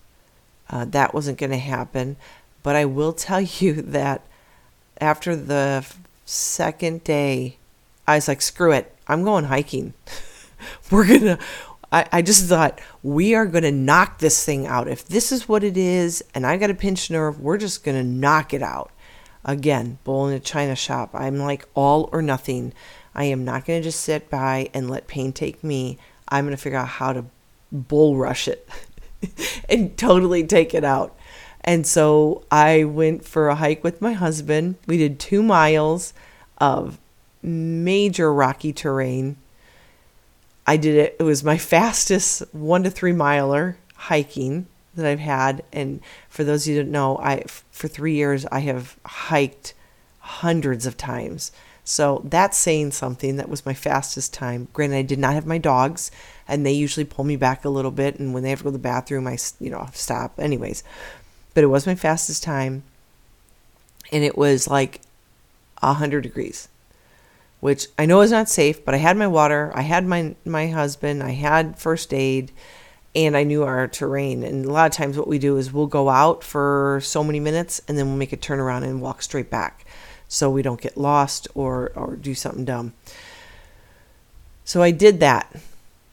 Uh, 0.69 0.85
that 0.85 1.15
wasn't 1.15 1.39
going 1.39 1.51
to 1.51 1.59
happen. 1.59 2.17
But 2.63 2.77
I 2.77 2.85
will 2.85 3.13
tell 3.13 3.41
you 3.41 3.81
that 3.83 4.23
after 5.01 5.35
the 5.37 5.87
second 6.25 7.05
day, 7.05 7.57
I 8.07 8.17
was 8.17 8.29
like, 8.29 8.43
screw 8.43 8.73
it. 8.73 8.95
I'm 9.09 9.25
going 9.25 9.45
hiking. 9.45 9.95
We're 10.91 11.07
to, 11.07 11.39
I 12.13 12.23
just 12.23 12.45
thought, 12.49 12.81
we 13.03 13.35
are 13.35 13.47
to 13.65 13.73
knock 13.73 14.19
this 14.19 14.45
thing 14.45 14.67
out. 14.67 14.87
If 14.87 15.07
this 15.07 15.33
is 15.33 15.49
what 15.49 15.65
it 15.65 15.77
is, 15.77 16.23
and 16.35 16.47
I 16.47 16.57
got 16.57 16.71
a 16.71 16.75
pinched 16.75 17.11
nerve, 17.11 17.41
we're 17.41 17.59
just 17.59 17.83
to 17.97 18.09
knock 18.09 18.55
it 18.55 18.63
out. 18.63 18.93
Again, 19.45 19.99
bull 20.05 20.29
in 20.29 20.35
a 20.35 20.41
china 20.41 20.77
shop. 20.77 21.11
I'm 21.15 21.39
like 21.39 21.67
all 21.75 22.09
or 22.13 22.23
nothing. 22.23 22.73
I 23.13 23.25
am 23.25 23.45
not 23.45 23.65
to 23.83 23.89
just 23.89 24.01
sit 24.01 24.31
by 24.31 24.71
and 24.73 24.89
let 24.89 25.09
pain 25.09 25.33
take 25.33 25.65
me. 25.65 25.99
I'm 26.29 26.45
to 26.57 26.63
figure 26.63 26.79
out 26.79 26.87
how 26.89 27.13
to 27.13 27.25
bull 27.73 28.17
rush 28.17 28.47
it 28.47 28.69
and 29.69 29.97
totally 29.97 30.45
take 30.45 30.75
it 30.75 30.85
out. 30.85 31.17
And 31.63 31.87
so 31.87 32.45
I 32.51 32.85
went 32.85 33.25
for 33.25 33.49
a 33.49 33.55
hike 33.55 33.85
with 33.85 34.01
my 34.01 34.13
husband. 34.13 34.77
We 34.87 34.97
did 34.97 35.19
two 35.19 35.43
miles 35.43 36.15
of 36.59 36.99
major 37.43 38.33
rocky 38.33 38.73
terrain. 38.73 39.37
I 40.67 40.77
did 40.77 40.97
it, 40.97 41.17
it 41.19 41.23
was 41.23 41.45
my 41.45 41.59
fastest 41.59 42.43
one 42.53 42.83
to 42.85 42.91
three 42.91 43.13
miler 43.13 43.77
hiking 43.95 44.67
that 44.95 45.07
I've 45.07 45.21
had. 45.21 45.63
And 45.73 46.01
for 46.29 46.45
those 46.45 46.67
you 46.67 46.77
that 46.77 46.89
know, 46.89 47.19
I 47.19 47.45
for 47.71 47.89
three 47.89 48.15
years 48.15 48.47
I 48.47 48.61
have 48.61 48.97
hiked 49.05 49.75
hundreds 50.19 50.87
of 50.87 50.97
times. 50.97 51.53
So 51.83 52.23
that's 52.25 52.57
saying 52.57 52.93
something. 52.93 53.37
That 53.37 53.49
was 53.49 53.67
my 53.67 53.75
fastest 53.75 54.33
time. 54.33 54.69
Granted, 54.73 54.97
I 54.97 55.03
did 55.03 55.19
not 55.19 55.35
have 55.35 55.47
my 55.47 55.59
dogs, 55.59 56.11
and 56.47 56.65
they 56.65 56.73
usually 56.73 57.05
pull 57.05 57.25
me 57.25 57.37
back 57.37 57.65
a 57.65 57.71
little 57.71 57.91
bit. 57.91 58.21
And 58.21 58.33
when 58.33 58.43
they 58.43 58.51
have 58.51 58.61
to 58.61 58.65
go 58.65 58.71
to 58.71 58.75
the 58.75 58.79
bathroom, 58.79 59.27
I 59.27 59.39
you 59.59 59.71
know 59.71 59.89
stop. 59.93 60.39
Anyways, 60.39 60.85
but 61.55 61.65
it 61.65 61.69
was 61.69 61.87
my 61.87 61.95
fastest 61.95 62.43
time, 62.43 62.83
and 64.13 64.25
it 64.25 64.37
was 64.37 64.69
like 64.69 65.01
a 65.83 65.95
hundred 65.95 66.23
degrees, 66.23 66.69
which 67.61 67.87
I 67.99 68.07
know 68.07 68.21
is 68.21 68.31
not 68.31 68.49
safe. 68.49 68.85
But 68.85 68.95
I 68.95 68.99
had 68.99 69.17
my 69.17 69.27
water, 69.27 69.73
I 69.75 69.83
had 69.83 70.07
my 70.07 70.35
my 70.45 70.69
husband, 70.69 71.23
I 71.23 71.33
had 71.33 71.79
first 71.79 72.13
aid, 72.13 72.53
and 73.15 73.37
I 73.37 73.45
knew 73.45 73.63
our 73.63 73.89
terrain. 73.89 74.43
And 74.43 74.65
a 74.65 74.73
lot 74.73 74.91
of 74.91 74.97
times, 74.97 75.17
what 75.17 75.29
we 75.29 75.39
do 75.39 75.57
is 75.57 75.73
we'll 75.73 75.87
go 75.87 76.09
out 76.09 76.45
for 76.45 77.01
so 77.03 77.25
many 77.25 77.41
minutes, 77.41 77.81
and 77.89 77.99
then 77.99 78.07
we'll 78.07 78.17
make 78.17 78.33
a 78.33 78.37
turnaround 78.37 78.85
and 78.85 79.01
walk 79.01 79.23
straight 79.23 79.51
back, 79.51 79.85
so 80.29 80.51
we 80.51 80.63
don't 80.63 80.81
get 80.81 80.97
lost 80.97 81.49
or 81.55 81.93
or 81.95 82.17
do 82.17 82.35
something 82.35 82.65
dumb. 82.65 82.93
So 84.65 84.83
I 84.83 84.93
did 84.93 85.21
that 85.21 85.53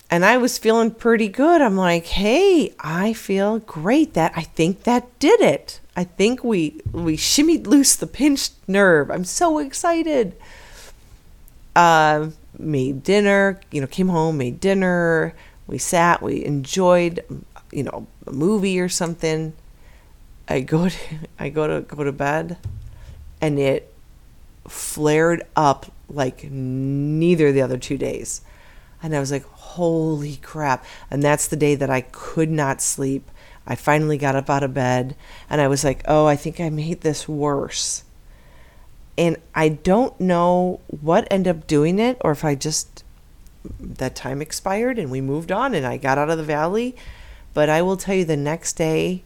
and 0.09 0.23
I 0.23 0.37
was 0.37 0.57
feeling 0.57 0.91
pretty 0.91 1.27
good. 1.27 1.61
I'm 1.61 1.75
like, 1.75 2.05
hey, 2.05 2.73
I 2.79 3.13
feel 3.13 3.59
great. 3.59 4.13
That 4.13 4.31
I 4.35 4.43
think 4.43 4.83
that 4.83 5.19
did 5.19 5.41
it. 5.41 5.79
I 5.95 6.05
think 6.05 6.43
we 6.43 6.81
we 6.91 7.17
shimmied 7.17 7.67
loose 7.67 7.95
the 7.95 8.07
pinched 8.07 8.53
nerve. 8.67 9.11
I'm 9.11 9.25
so 9.25 9.57
excited. 9.59 10.35
Uh, 11.75 12.29
made 12.57 13.03
dinner. 13.03 13.59
You 13.71 13.81
know, 13.81 13.87
came 13.87 14.07
home, 14.07 14.37
made 14.37 14.59
dinner. 14.59 15.33
We 15.67 15.77
sat. 15.77 16.21
We 16.21 16.45
enjoyed, 16.45 17.23
you 17.71 17.83
know, 17.83 18.07
a 18.25 18.31
movie 18.31 18.79
or 18.79 18.89
something. 18.89 19.53
I 20.47 20.61
go 20.61 20.87
to 20.87 20.97
I 21.39 21.49
go 21.49 21.67
to 21.67 21.81
go 21.81 22.03
to 22.05 22.13
bed, 22.13 22.57
and 23.41 23.59
it 23.59 23.93
flared 24.69 25.43
up 25.55 25.91
like 26.09 26.45
neither 26.45 27.51
the 27.51 27.61
other 27.61 27.77
two 27.77 27.97
days. 27.97 28.41
And 29.01 29.15
I 29.15 29.19
was 29.19 29.31
like, 29.31 29.45
holy 29.45 30.37
crap. 30.37 30.85
And 31.11 31.21
that's 31.21 31.47
the 31.47 31.55
day 31.55 31.75
that 31.75 31.89
I 31.89 32.01
could 32.01 32.49
not 32.49 32.81
sleep. 32.81 33.29
I 33.65 33.75
finally 33.75 34.17
got 34.17 34.35
up 34.35 34.49
out 34.49 34.63
of 34.63 34.73
bed 34.73 35.15
and 35.49 35.59
I 35.59 35.67
was 35.67 35.83
like, 35.83 36.01
oh, 36.07 36.25
I 36.25 36.35
think 36.35 36.59
I 36.59 36.69
made 36.69 37.01
this 37.01 37.27
worse. 37.27 38.03
And 39.17 39.37
I 39.53 39.69
don't 39.69 40.17
know 40.19 40.79
what 40.87 41.27
ended 41.29 41.55
up 41.55 41.67
doing 41.67 41.99
it 41.99 42.17
or 42.21 42.31
if 42.31 42.45
I 42.45 42.55
just, 42.55 43.03
that 43.79 44.15
time 44.15 44.41
expired 44.41 44.97
and 44.97 45.11
we 45.11 45.21
moved 45.21 45.51
on 45.51 45.75
and 45.75 45.85
I 45.85 45.97
got 45.97 46.17
out 46.17 46.29
of 46.29 46.37
the 46.37 46.43
valley. 46.43 46.95
But 47.53 47.69
I 47.69 47.81
will 47.81 47.97
tell 47.97 48.15
you 48.15 48.25
the 48.25 48.37
next 48.37 48.73
day, 48.73 49.23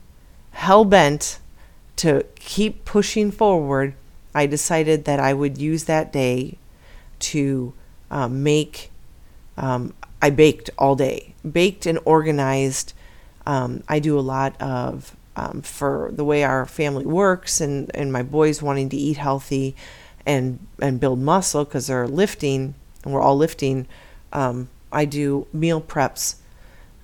hell 0.52 0.86
bent 0.86 1.40
to 1.98 2.26
keep 2.36 2.86
pushing 2.86 3.32
forward, 3.32 3.94
I 4.34 4.46
decided 4.46 5.06
that 5.06 5.20
I 5.20 5.34
would 5.34 5.58
use 5.58 5.84
that 5.84 6.12
day 6.12 6.58
to 7.20 7.74
uh, 8.10 8.28
make 8.28 8.91
um, 9.58 9.94
I 10.22 10.30
baked 10.30 10.70
all 10.78 10.96
day, 10.96 11.34
baked 11.50 11.86
and 11.86 12.00
organized. 12.06 12.94
Um, 13.46 13.84
I 13.88 14.00
do 14.00 14.18
a 14.18 14.22
lot 14.22 14.60
of 14.62 15.16
um, 15.36 15.62
for 15.62 16.12
the 16.14 16.26
way 16.26 16.44
our 16.44 16.66
family 16.66 17.06
works, 17.06 17.62
and 17.62 17.90
and 17.96 18.12
my 18.12 18.24
boys 18.24 18.62
wanting 18.62 18.90
to 18.90 18.98
eat 18.98 19.18
healthy, 19.18 19.76
and 20.26 20.60
and 20.82 21.00
build 21.00 21.20
muscle 21.20 21.66
because 21.66 21.88
they're 21.88 22.08
lifting, 22.08 22.76
and 23.04 23.14
we're 23.14 23.22
all 23.22 23.38
lifting. 23.38 23.88
Um, 24.34 24.70
I 24.92 25.06
do 25.06 25.48
meal 25.54 25.82
preps, 25.82 26.36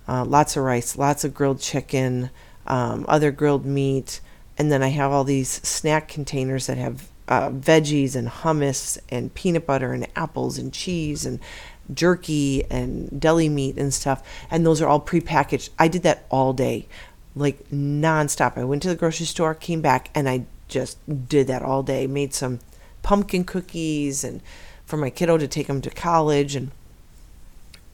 uh, 0.07 0.25
lots 0.25 0.57
of 0.57 0.63
rice, 0.63 0.97
lots 0.97 1.23
of 1.23 1.33
grilled 1.33 1.59
chicken, 1.59 2.29
um, 2.65 3.05
other 3.07 3.31
grilled 3.31 3.65
meat, 3.65 4.21
and 4.57 4.71
then 4.71 4.83
I 4.83 4.89
have 4.89 5.11
all 5.11 5.23
these 5.23 5.49
snack 5.67 6.07
containers 6.07 6.67
that 6.67 6.77
have 6.77 7.09
uh, 7.27 7.49
veggies 7.49 8.15
and 8.15 8.27
hummus 8.27 8.97
and 9.09 9.33
peanut 9.33 9.65
butter 9.65 9.93
and 9.93 10.07
apples 10.15 10.57
and 10.57 10.73
cheese 10.73 11.25
and 11.25 11.39
jerky 11.93 12.63
and 12.69 13.19
deli 13.19 13.49
meat 13.49 13.77
and 13.77 13.93
stuff. 13.93 14.21
And 14.49 14.65
those 14.65 14.81
are 14.81 14.87
all 14.87 15.01
prepackaged. 15.01 15.69
I 15.79 15.87
did 15.87 16.03
that 16.03 16.25
all 16.29 16.53
day, 16.53 16.87
like 17.35 17.69
nonstop. 17.69 18.57
I 18.57 18.63
went 18.63 18.81
to 18.83 18.89
the 18.89 18.95
grocery 18.95 19.25
store, 19.25 19.53
came 19.53 19.81
back, 19.81 20.09
and 20.13 20.27
I 20.27 20.45
just 20.67 20.97
did 21.29 21.47
that 21.47 21.61
all 21.61 21.83
day. 21.83 22.07
Made 22.07 22.33
some 22.33 22.59
pumpkin 23.03 23.45
cookies 23.45 24.23
and 24.23 24.41
for 24.85 24.97
my 24.97 25.09
kiddo 25.09 25.37
to 25.37 25.47
take 25.47 25.67
him 25.67 25.81
to 25.81 25.89
college 25.89 26.55
and 26.55 26.71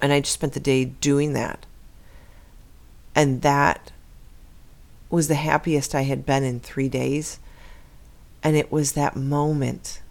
and 0.02 0.12
I 0.12 0.20
just 0.20 0.34
spent 0.34 0.52
the 0.52 0.60
day 0.60 0.84
doing 0.84 1.32
that. 1.32 1.66
And 3.16 3.42
that 3.42 3.94
was 5.10 5.30
the 5.30 5.36
happiest 5.36 5.96
I 5.96 6.02
had 6.02 6.26
been 6.26 6.44
in 6.44 6.60
3 6.60 6.90
days. 6.90 7.40
And 8.44 8.58
it 8.58 8.70
was 8.70 8.92
that 8.92 9.16
moment 9.16 10.02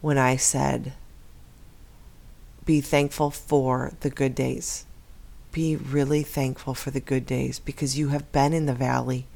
when 0.00 0.16
I 0.16 0.36
said, 0.36 0.94
be 2.66 2.80
thankful 2.80 3.30
for 3.30 3.92
the 4.00 4.10
good 4.10 4.34
days. 4.34 4.84
Be 5.52 5.76
really 5.76 6.22
thankful 6.22 6.74
for 6.74 6.90
the 6.90 7.00
good 7.00 7.24
days 7.24 7.58
because 7.60 7.96
you 7.96 8.08
have 8.08 8.30
been 8.32 8.52
in 8.52 8.66
the 8.66 8.74
valley. 8.74 9.26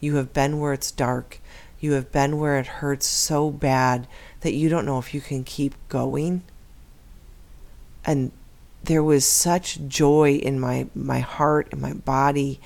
You 0.00 0.16
have 0.16 0.32
been 0.32 0.58
where 0.58 0.72
it's 0.72 0.90
dark. 0.90 1.38
You 1.78 1.92
have 1.92 2.10
been 2.10 2.38
where 2.38 2.58
it 2.58 2.66
hurts 2.66 3.06
so 3.06 3.50
bad 3.50 4.08
that 4.40 4.54
you 4.54 4.68
don't 4.68 4.86
know 4.86 4.98
if 4.98 5.14
you 5.14 5.20
can 5.20 5.44
keep 5.44 5.74
going. 5.88 6.42
And 8.04 8.32
there 8.82 9.02
was 9.02 9.26
such 9.26 9.86
joy 9.86 10.32
in 10.36 10.58
my, 10.58 10.88
my 10.94 11.20
heart 11.20 11.68
and 11.70 11.80
my 11.80 11.92
body. 11.92 12.58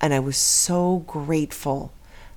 And 0.00 0.14
I 0.14 0.20
was 0.20 0.36
so 0.36 1.04
grateful 1.06 1.92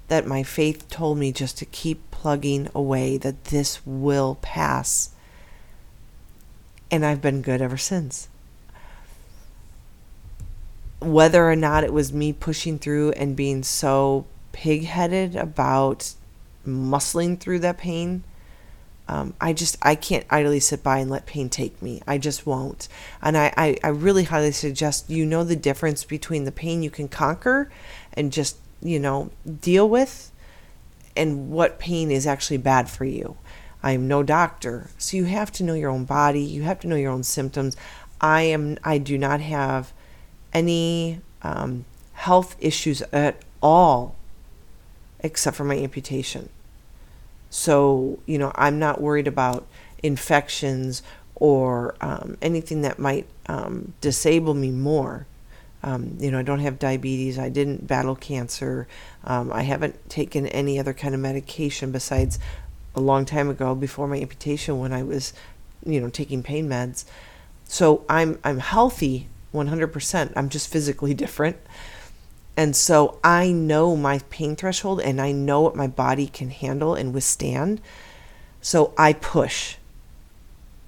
that 0.07 0.25
my 0.25 0.41
faith 0.41 0.89
told 0.89 1.19
me 1.19 1.31
just 1.31 1.57
to 1.59 1.65
keep 1.65 2.09
plugging 2.09 2.69
away, 2.73 3.17
that 3.17 3.45
this 3.45 3.85
will 3.85 4.39
pass. 4.41 5.11
And 6.91 7.05
I've 7.05 7.21
been 7.21 7.41
good 7.41 7.61
ever 7.61 7.77
since. 7.77 8.29
Whether 10.99 11.49
or 11.49 11.55
not 11.55 11.83
it 11.83 11.93
was 11.93 12.11
me 12.11 12.33
pushing 12.33 12.77
through 12.79 13.11
and 13.11 13.35
being 13.35 13.63
so 13.63 14.25
pig-headed 14.51 15.35
about 15.35 16.13
muscling 16.65 17.39
through 17.39 17.59
that 17.59 17.77
pain 17.77 18.23
um, 19.09 19.33
i 19.41 19.51
just 19.51 19.75
i 19.81 19.95
can't 19.95 20.25
idly 20.29 20.59
sit 20.59 20.83
by 20.83 20.99
and 20.99 21.09
let 21.09 21.25
pain 21.25 21.49
take 21.49 21.81
me. 21.81 22.01
I 22.07 22.19
just 22.19 22.45
won't. 22.45 22.87
And 23.23 23.35
I, 23.35 23.51
I, 23.57 23.77
I 23.83 23.87
really 23.87 24.25
highly 24.25 24.51
suggest 24.51 25.09
you 25.09 25.25
know 25.25 25.43
the 25.43 25.55
difference 25.55 26.03
between 26.03 26.43
the 26.43 26.51
pain 26.51 26.83
you 26.83 26.91
can 26.91 27.07
conquer 27.07 27.71
and 28.13 28.31
just 28.31 28.57
you 28.81 28.99
know 28.99 29.31
deal 29.61 29.89
with 29.89 30.31
and 31.17 31.49
what 31.49 31.79
pain 31.79 32.11
is 32.11 32.27
actually 32.27 32.57
bad 32.57 32.87
for 32.87 33.03
you 33.03 33.35
i'm 33.83 34.07
no 34.07 34.23
doctor 34.23 34.89
so 34.97 35.15
you 35.17 35.25
have 35.25 35.51
to 35.51 35.63
know 35.63 35.73
your 35.73 35.89
own 35.89 36.05
body 36.05 36.41
you 36.41 36.63
have 36.63 36.79
to 36.79 36.87
know 36.87 36.95
your 36.95 37.11
own 37.11 37.23
symptoms 37.23 37.75
i 38.21 38.41
am 38.41 38.77
i 38.83 38.97
do 38.97 39.17
not 39.17 39.39
have 39.41 39.93
any 40.53 41.21
um, 41.41 41.85
health 42.13 42.55
issues 42.59 43.01
at 43.13 43.37
all 43.61 44.15
except 45.21 45.57
for 45.57 45.63
my 45.63 45.77
amputation. 45.77 46.49
So, 47.49 48.19
you 48.25 48.37
know, 48.37 48.51
I'm 48.55 48.79
not 48.79 49.01
worried 49.01 49.27
about 49.27 49.65
infections 50.03 51.01
or 51.35 51.95
um, 52.01 52.37
anything 52.41 52.81
that 52.81 52.99
might 52.99 53.25
um, 53.47 53.93
disable 54.01 54.53
me 54.53 54.71
more. 54.71 55.25
Um, 55.81 56.17
you 56.19 56.29
know, 56.29 56.39
I 56.39 56.43
don't 56.43 56.59
have 56.59 56.77
diabetes. 56.77 57.39
I 57.39 57.49
didn't 57.49 57.87
battle 57.87 58.15
cancer. 58.15 58.87
Um, 59.23 59.51
I 59.51 59.63
haven't 59.63 60.09
taken 60.09 60.45
any 60.47 60.77
other 60.77 60.93
kind 60.93 61.15
of 61.15 61.21
medication 61.21 61.91
besides 61.91 62.37
a 62.95 62.99
long 62.99 63.25
time 63.25 63.49
ago 63.49 63.75
before 63.75 64.07
my 64.07 64.19
amputation 64.19 64.79
when 64.79 64.91
I 64.93 65.03
was, 65.03 65.33
you 65.85 65.99
know, 66.01 66.09
taking 66.09 66.43
pain 66.43 66.67
meds. 66.67 67.05
So 67.65 68.05
I'm 68.09 68.39
I'm 68.43 68.59
healthy 68.59 69.27
100%. 69.53 70.33
I'm 70.35 70.49
just 70.49 70.67
physically 70.67 71.13
different. 71.25 71.57
And 72.57 72.75
so 72.75 73.19
I 73.23 73.51
know 73.51 73.95
my 73.95 74.19
pain 74.29 74.55
threshold 74.55 74.99
and 74.99 75.21
I 75.21 75.31
know 75.31 75.61
what 75.61 75.75
my 75.75 75.87
body 75.87 76.27
can 76.27 76.49
handle 76.49 76.93
and 76.93 77.13
withstand. 77.13 77.79
So 78.61 78.93
I 78.97 79.13
push. 79.13 79.77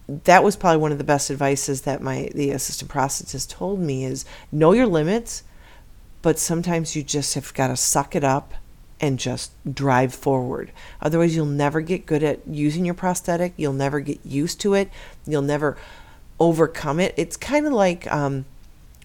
That 0.08 0.44
was 0.44 0.58
probably 0.58 0.82
one 0.82 0.92
of 0.92 0.98
the 0.98 1.06
best 1.06 1.32
advices 1.32 1.84
that 1.84 2.02
my 2.02 2.30
the 2.36 2.52
assistant 2.52 2.92
prosthetist 2.92 3.50
told 3.50 3.80
me 3.80 4.04
is 4.04 4.26
know 4.52 4.74
your 4.74 4.88
limits, 4.88 5.44
but 6.22 6.38
sometimes 6.38 6.96
you 6.96 7.04
just 7.04 7.36
have 7.36 7.54
got 7.54 7.68
to 7.68 7.78
suck 7.78 8.16
it 8.18 8.24
up 8.26 8.54
and 9.02 9.18
just 9.18 9.52
drive 9.74 10.14
forward. 10.14 10.72
Otherwise, 11.02 11.36
you'll 11.36 11.46
never 11.48 11.82
get 11.82 12.06
good 12.06 12.24
at 12.24 12.48
using 12.48 12.86
your 12.86 12.94
prosthetic. 12.94 13.52
You'll 13.58 13.74
never 13.74 14.00
get 14.00 14.24
used 14.24 14.62
to 14.62 14.76
it. 14.76 14.90
You'll 15.26 15.42
never 15.42 15.76
overcome 16.40 17.00
it. 17.00 17.14
It's 17.18 17.36
kind 17.36 17.66
of 17.66 17.74
like 17.74 18.10
um, 18.12 18.46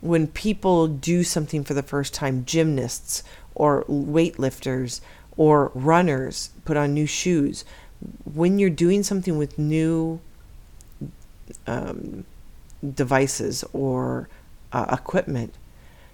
when 0.02 0.26
people 0.26 0.86
do 0.86 1.24
something 1.24 1.64
for 1.64 1.72
the 1.72 1.82
first 1.82 2.12
time, 2.12 2.44
gymnasts 2.44 3.22
or 3.54 3.84
weightlifters 3.84 5.00
or 5.38 5.72
runners 5.74 6.50
put 6.66 6.76
on 6.76 6.92
new 6.92 7.06
shoes. 7.06 7.64
When 8.24 8.58
you're 8.58 8.68
doing 8.68 9.02
something 9.02 9.38
with 9.38 9.58
new 9.58 10.20
um, 11.66 12.26
devices 12.94 13.64
or 13.72 14.28
uh, 14.72 14.86
equipment, 14.92 15.54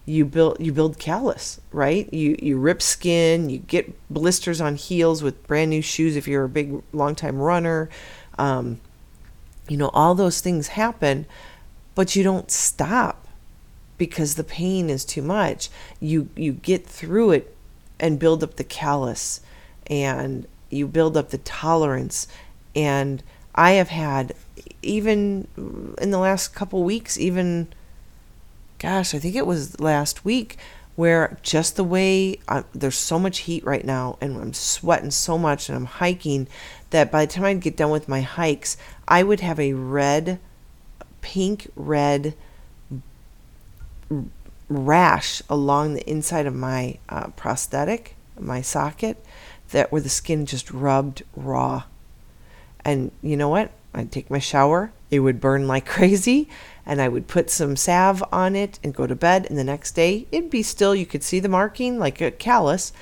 you 0.05 0.25
build 0.25 0.57
you 0.59 0.73
build 0.73 0.99
callus, 0.99 1.61
right? 1.71 2.13
You 2.13 2.37
you 2.41 2.59
rip 2.59 2.83
skin, 2.83 3.51
you 3.51 3.59
get 3.59 3.93
blisters 4.09 4.61
on 4.61 4.77
heels 4.77 5.23
with 5.23 5.47
brand 5.47 5.71
new 5.71 5.83
shoes 5.83 6.17
if 6.17 6.27
you're 6.27 6.45
a 6.45 6.49
big 6.49 6.83
long 6.93 7.15
time 7.15 7.39
runner. 7.39 7.89
Um, 8.39 8.81
you 9.69 9.77
know 9.77 9.91
all 9.95 10.15
those 10.15 10.41
things 10.41 10.69
happen, 10.69 11.27
but 11.95 12.17
you 12.17 12.25
don't 12.25 12.51
stop 12.51 13.27
because 13.97 14.35
the 14.35 14.45
pain 14.45 14.91
is 14.91 15.05
too 15.05 15.23
much. 15.23 15.71
You 16.01 16.29
you 16.35 16.53
get 16.53 16.85
through 16.87 17.33
it 17.33 17.57
and 18.01 18.19
build 18.19 18.43
up 18.43 18.57
the 18.57 18.65
callus 18.65 19.41
and 19.87 20.47
you 20.71 20.89
build 20.89 21.17
up 21.17 21.31
the 21.31 21.39
tolerance 21.39 22.27
and 22.75 23.23
I 23.55 23.73
have 23.73 23.91
had 23.91 24.35
even 24.81 25.47
in 26.01 26.11
the 26.11 26.19
last 26.19 26.49
couple 26.49 26.83
weeks 26.83 27.17
even 27.19 27.69
gosh, 28.83 29.15
I 29.15 29.21
think 29.21 29.37
it 29.37 29.47
was 29.47 29.79
last 29.79 30.25
week 30.25 30.59
where 30.97 31.39
just 31.43 31.77
the 31.77 31.85
way 31.85 32.39
I, 32.49 32.59
uh, 32.59 32.63
there's 32.75 32.99
so 32.99 33.19
much 33.19 33.39
heat 33.41 33.65
right 33.65 33.85
now 33.85 34.19
and 34.21 34.37
I'm 34.37 34.53
sweating 34.53 35.13
so 35.13 35.39
much 35.39 35.69
and 35.69 35.77
I'm 35.77 35.87
hiking 35.87 36.49
that 36.91 37.11
by 37.11 37.25
the 37.25 37.33
time 37.33 37.45
I'd 37.45 37.61
get 37.61 37.77
done 37.77 37.91
with 37.91 38.09
my 38.09 38.21
hikes, 38.21 38.77
I 39.07 39.23
would 39.23 39.41
have 39.41 39.61
a 39.61 39.73
red, 39.73 40.41
pink 41.23 41.71
red 41.77 42.35
rash 44.69 45.43
along 45.49 45.95
the 45.95 46.11
inside 46.11 46.47
of 46.47 46.55
my 46.55 46.99
uh, 47.09 47.29
prosthetic, 47.29 48.17
my 48.39 48.61
socket, 48.61 49.25
that 49.71 49.93
where 49.93 50.03
the 50.03 50.09
skin 50.09 50.45
just 50.45 50.71
rubbed 50.71 51.23
raw. 51.37 51.85
And 52.85 53.13
you 53.23 53.37
know 53.37 53.49
what? 53.49 53.71
I'd 53.95 54.13
take 54.13 54.31
my 54.31 54.39
shower, 54.39 54.93
it 55.11 55.21
would 55.21 55.41
burn 55.41 55.69
like 55.69 55.87
crazy, 55.97 56.49
and 56.85 57.01
I 57.01 57.09
would 57.09 57.29
put 57.29 57.51
some 57.51 57.77
salve 57.77 58.25
on 58.33 58.57
it 58.57 58.79
and 58.83 58.95
go 58.95 59.07
to 59.07 59.15
bed. 59.15 59.47
And 59.49 59.59
the 59.59 59.65
next 59.65 59.93
day, 59.93 60.27
it'd 60.33 60.51
be 60.51 60.63
still, 60.63 60.95
you 60.95 61.07
could 61.07 61.23
see 61.23 61.41
the 61.41 61.49
marking 61.49 61.99
like 61.99 62.21
a 62.21 62.31
callus, 62.31 62.93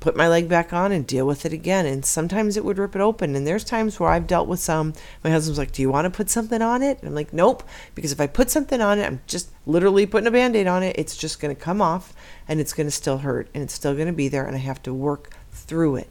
put 0.00 0.16
my 0.16 0.28
leg 0.28 0.48
back 0.48 0.72
on 0.72 0.92
and 0.92 1.06
deal 1.06 1.26
with 1.26 1.44
it 1.44 1.52
again. 1.52 1.86
And 1.86 2.04
sometimes 2.04 2.56
it 2.56 2.64
would 2.64 2.78
rip 2.78 2.94
it 2.94 3.00
open. 3.00 3.34
And 3.34 3.46
there's 3.46 3.64
times 3.64 3.98
where 3.98 4.10
I've 4.10 4.26
dealt 4.26 4.48
with 4.48 4.60
some. 4.60 4.92
My 5.24 5.30
husband's 5.30 5.58
like, 5.58 5.72
Do 5.72 5.82
you 5.82 5.90
want 5.90 6.04
to 6.04 6.16
put 6.16 6.30
something 6.30 6.62
on 6.62 6.82
it? 6.82 6.98
And 7.00 7.08
I'm 7.08 7.14
like, 7.14 7.32
Nope. 7.32 7.62
Because 7.94 8.12
if 8.12 8.20
I 8.20 8.26
put 8.26 8.50
something 8.50 8.80
on 8.80 8.98
it, 8.98 9.06
I'm 9.06 9.20
just 9.26 9.50
literally 9.66 10.06
putting 10.06 10.26
a 10.26 10.32
band 10.32 10.56
aid 10.56 10.66
on 10.66 10.82
it. 10.82 10.96
It's 10.98 11.16
just 11.16 11.40
going 11.40 11.54
to 11.54 11.60
come 11.60 11.82
off 11.82 12.14
and 12.46 12.60
it's 12.60 12.72
going 12.72 12.86
to 12.86 12.92
still 12.92 13.18
hurt 13.18 13.48
and 13.54 13.62
it's 13.62 13.74
still 13.74 13.94
going 13.94 14.06
to 14.06 14.12
be 14.12 14.28
there. 14.28 14.44
And 14.44 14.56
I 14.56 14.60
have 14.60 14.82
to 14.84 14.94
work 14.94 15.32
through 15.50 15.96
it. 15.96 16.08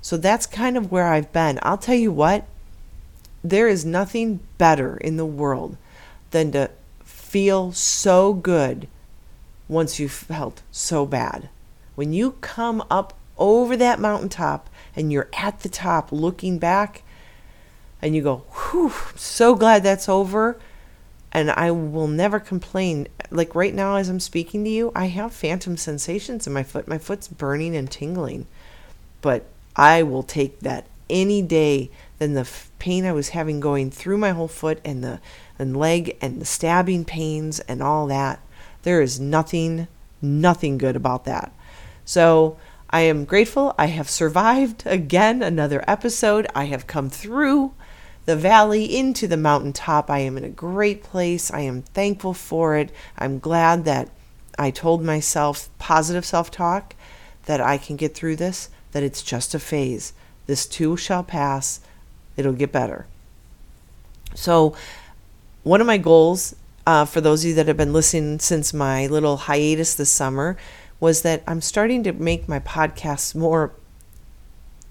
So 0.00 0.16
that's 0.16 0.46
kind 0.46 0.76
of 0.76 0.92
where 0.92 1.08
I've 1.08 1.32
been. 1.32 1.58
I'll 1.62 1.78
tell 1.78 1.96
you 1.96 2.12
what, 2.12 2.46
there 3.50 3.68
is 3.68 3.84
nothing 3.84 4.40
better 4.58 4.96
in 4.96 5.16
the 5.16 5.26
world 5.26 5.76
than 6.30 6.52
to 6.52 6.70
feel 7.04 7.72
so 7.72 8.32
good 8.32 8.88
once 9.68 9.98
you've 9.98 10.12
felt 10.12 10.62
so 10.70 11.04
bad 11.04 11.48
when 11.96 12.12
you 12.12 12.32
come 12.40 12.84
up 12.88 13.14
over 13.36 13.76
that 13.76 13.98
mountaintop 13.98 14.70
and 14.94 15.10
you're 15.10 15.28
at 15.36 15.60
the 15.60 15.68
top 15.68 16.12
looking 16.12 16.58
back 16.58 17.02
and 18.00 18.14
you 18.14 18.22
go, 18.22 18.44
whew, 18.70 18.92
so 19.16 19.56
glad 19.56 19.82
that's 19.82 20.08
over. 20.08 20.56
And 21.32 21.50
I 21.50 21.70
will 21.70 22.06
never 22.06 22.38
complain. 22.38 23.08
Like 23.30 23.54
right 23.54 23.74
now, 23.74 23.96
as 23.96 24.08
I'm 24.08 24.20
speaking 24.20 24.64
to 24.64 24.70
you, 24.70 24.92
I 24.94 25.06
have 25.06 25.32
phantom 25.32 25.76
sensations 25.76 26.46
in 26.46 26.52
my 26.52 26.62
foot. 26.62 26.86
My 26.86 26.98
foot's 26.98 27.28
burning 27.28 27.74
and 27.74 27.90
tingling. 27.90 28.46
But 29.22 29.44
I 29.74 30.02
will 30.02 30.22
take 30.22 30.60
that 30.60 30.86
any 31.10 31.42
day 31.42 31.90
than 32.18 32.34
the 32.34 32.48
pain 32.78 33.04
I 33.04 33.12
was 33.12 33.30
having 33.30 33.60
going 33.60 33.90
through 33.90 34.18
my 34.18 34.30
whole 34.30 34.48
foot 34.48 34.80
and 34.84 35.02
the 35.04 35.20
and 35.58 35.76
leg 35.76 36.16
and 36.20 36.40
the 36.40 36.44
stabbing 36.44 37.04
pains 37.04 37.60
and 37.60 37.82
all 37.82 38.06
that. 38.06 38.40
There 38.82 39.00
is 39.00 39.18
nothing, 39.18 39.88
nothing 40.20 40.78
good 40.78 40.96
about 40.96 41.24
that. 41.24 41.52
So 42.04 42.58
I 42.90 43.00
am 43.00 43.24
grateful. 43.24 43.74
I 43.78 43.86
have 43.86 44.08
survived 44.08 44.84
again 44.86 45.42
another 45.42 45.84
episode. 45.88 46.46
I 46.54 46.64
have 46.64 46.86
come 46.86 47.10
through 47.10 47.74
the 48.26 48.36
valley 48.36 48.84
into 48.96 49.26
the 49.26 49.36
mountaintop. 49.36 50.10
I 50.10 50.18
am 50.18 50.36
in 50.36 50.44
a 50.44 50.48
great 50.48 51.02
place. 51.02 51.50
I 51.50 51.60
am 51.60 51.82
thankful 51.82 52.34
for 52.34 52.76
it. 52.76 52.92
I'm 53.18 53.38
glad 53.38 53.84
that 53.84 54.10
I 54.58 54.70
told 54.70 55.02
myself 55.02 55.68
positive 55.78 56.24
self 56.24 56.50
talk 56.50 56.94
that 57.46 57.60
I 57.60 57.78
can 57.78 57.96
get 57.96 58.14
through 58.14 58.36
this, 58.36 58.68
that 58.92 59.02
it's 59.02 59.22
just 59.22 59.54
a 59.54 59.58
phase. 59.58 60.12
This 60.46 60.66
too 60.66 60.96
shall 60.96 61.22
pass. 61.22 61.80
It'll 62.36 62.52
get 62.52 62.72
better. 62.72 63.06
So, 64.34 64.76
one 65.62 65.80
of 65.80 65.86
my 65.86 65.98
goals 65.98 66.54
uh, 66.86 67.04
for 67.04 67.20
those 67.20 67.42
of 67.42 67.48
you 67.48 67.54
that 67.54 67.66
have 67.66 67.76
been 67.76 67.92
listening 67.92 68.38
since 68.38 68.72
my 68.72 69.06
little 69.08 69.36
hiatus 69.36 69.94
this 69.94 70.10
summer 70.10 70.56
was 71.00 71.22
that 71.22 71.42
I'm 71.46 71.60
starting 71.60 72.02
to 72.04 72.12
make 72.12 72.48
my 72.48 72.60
podcasts 72.60 73.34
more 73.34 73.72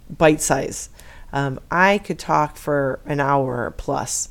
bite 0.09 0.41
size. 0.41 0.89
Um, 1.31 1.59
I 1.71 1.97
could 1.97 2.19
talk 2.19 2.57
for 2.57 2.99
an 3.05 3.19
hour 3.19 3.73
plus, 3.77 4.29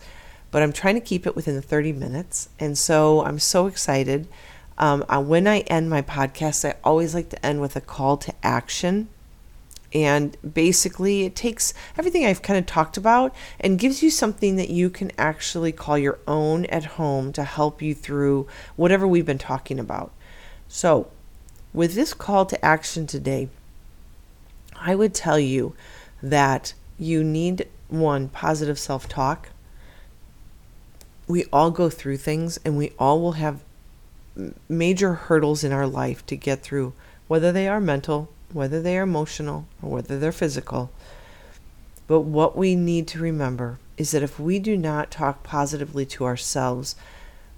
but 0.50 0.62
I'm 0.62 0.72
trying 0.72 0.94
to 0.94 1.00
keep 1.00 1.27
it 1.27 1.35
within 1.35 1.55
the 1.55 1.62
30 1.62 1.92
minutes. 1.92 2.48
And 2.61 2.79
so 2.79 3.24
I'm 3.24 3.38
so 3.38 3.66
excited. 3.66 4.29
Um, 4.79 5.05
uh, 5.09 5.22
when 5.22 5.46
I 5.46 5.61
end 5.61 5.90
my 5.90 6.03
podcast, 6.03 6.68
I 6.68 6.77
always 6.85 7.14
like 7.14 7.31
to 7.31 7.46
end 7.46 7.61
with 7.61 7.77
a 7.77 7.81
call 7.81 8.16
to 8.18 8.35
action. 8.42 9.09
And 9.94 10.37
basically, 10.54 11.24
it 11.24 11.37
takes 11.37 11.72
everything 11.96 12.26
I've 12.26 12.42
kind 12.42 12.59
of 12.59 12.66
talked 12.66 12.96
about 12.96 13.35
and 13.61 13.78
gives 13.78 14.02
you 14.02 14.11
something 14.11 14.57
that 14.57 14.68
you 14.68 14.90
can 14.90 15.12
actually 15.16 15.70
call 15.70 15.96
your 15.96 16.18
own 16.26 16.64
at 16.66 16.85
home 16.85 17.33
to 17.35 17.44
help 17.44 17.80
you 17.80 17.94
through 17.94 18.48
whatever 18.74 19.07
we've 19.07 19.24
been 19.24 19.38
talking 19.38 19.78
about. 19.78 20.12
So, 20.66 21.11
with 21.72 21.94
this 21.94 22.12
call 22.12 22.44
to 22.46 22.64
action 22.64 23.07
today, 23.07 23.48
I 24.76 24.96
would 24.96 25.14
tell 25.14 25.38
you 25.38 25.74
that 26.22 26.74
you 26.98 27.22
need 27.22 27.68
one 27.88 28.28
positive 28.28 28.78
self 28.78 29.09
talk. 29.09 29.50
We 31.28 31.44
all 31.52 31.70
go 31.70 31.88
through 31.88 32.18
things 32.18 32.59
and 32.64 32.76
we 32.76 32.92
all 32.98 33.20
will 33.20 33.33
have 33.33 33.62
major 34.68 35.14
hurdles 35.14 35.64
in 35.64 35.72
our 35.72 35.87
life 35.87 36.26
to 36.26 36.37
get 36.37 36.62
through, 36.62 36.92
whether 37.28 37.52
they 37.52 37.68
are 37.68 37.80
mental, 37.80 38.28
whether 38.54 38.80
they 38.80 38.96
are 38.96 39.02
emotional, 39.02 39.66
or 39.82 39.90
whether 39.90 40.18
they're 40.18 40.32
physical. 40.32 40.90
But 42.06 42.20
what 42.20 42.56
we 42.56 42.74
need 42.74 43.06
to 43.08 43.18
remember 43.18 43.78
is 43.98 44.12
that 44.12 44.22
if 44.22 44.40
we 44.40 44.58
do 44.58 44.76
not 44.76 45.10
talk 45.10 45.42
positively 45.42 46.06
to 46.06 46.24
ourselves, 46.24 46.96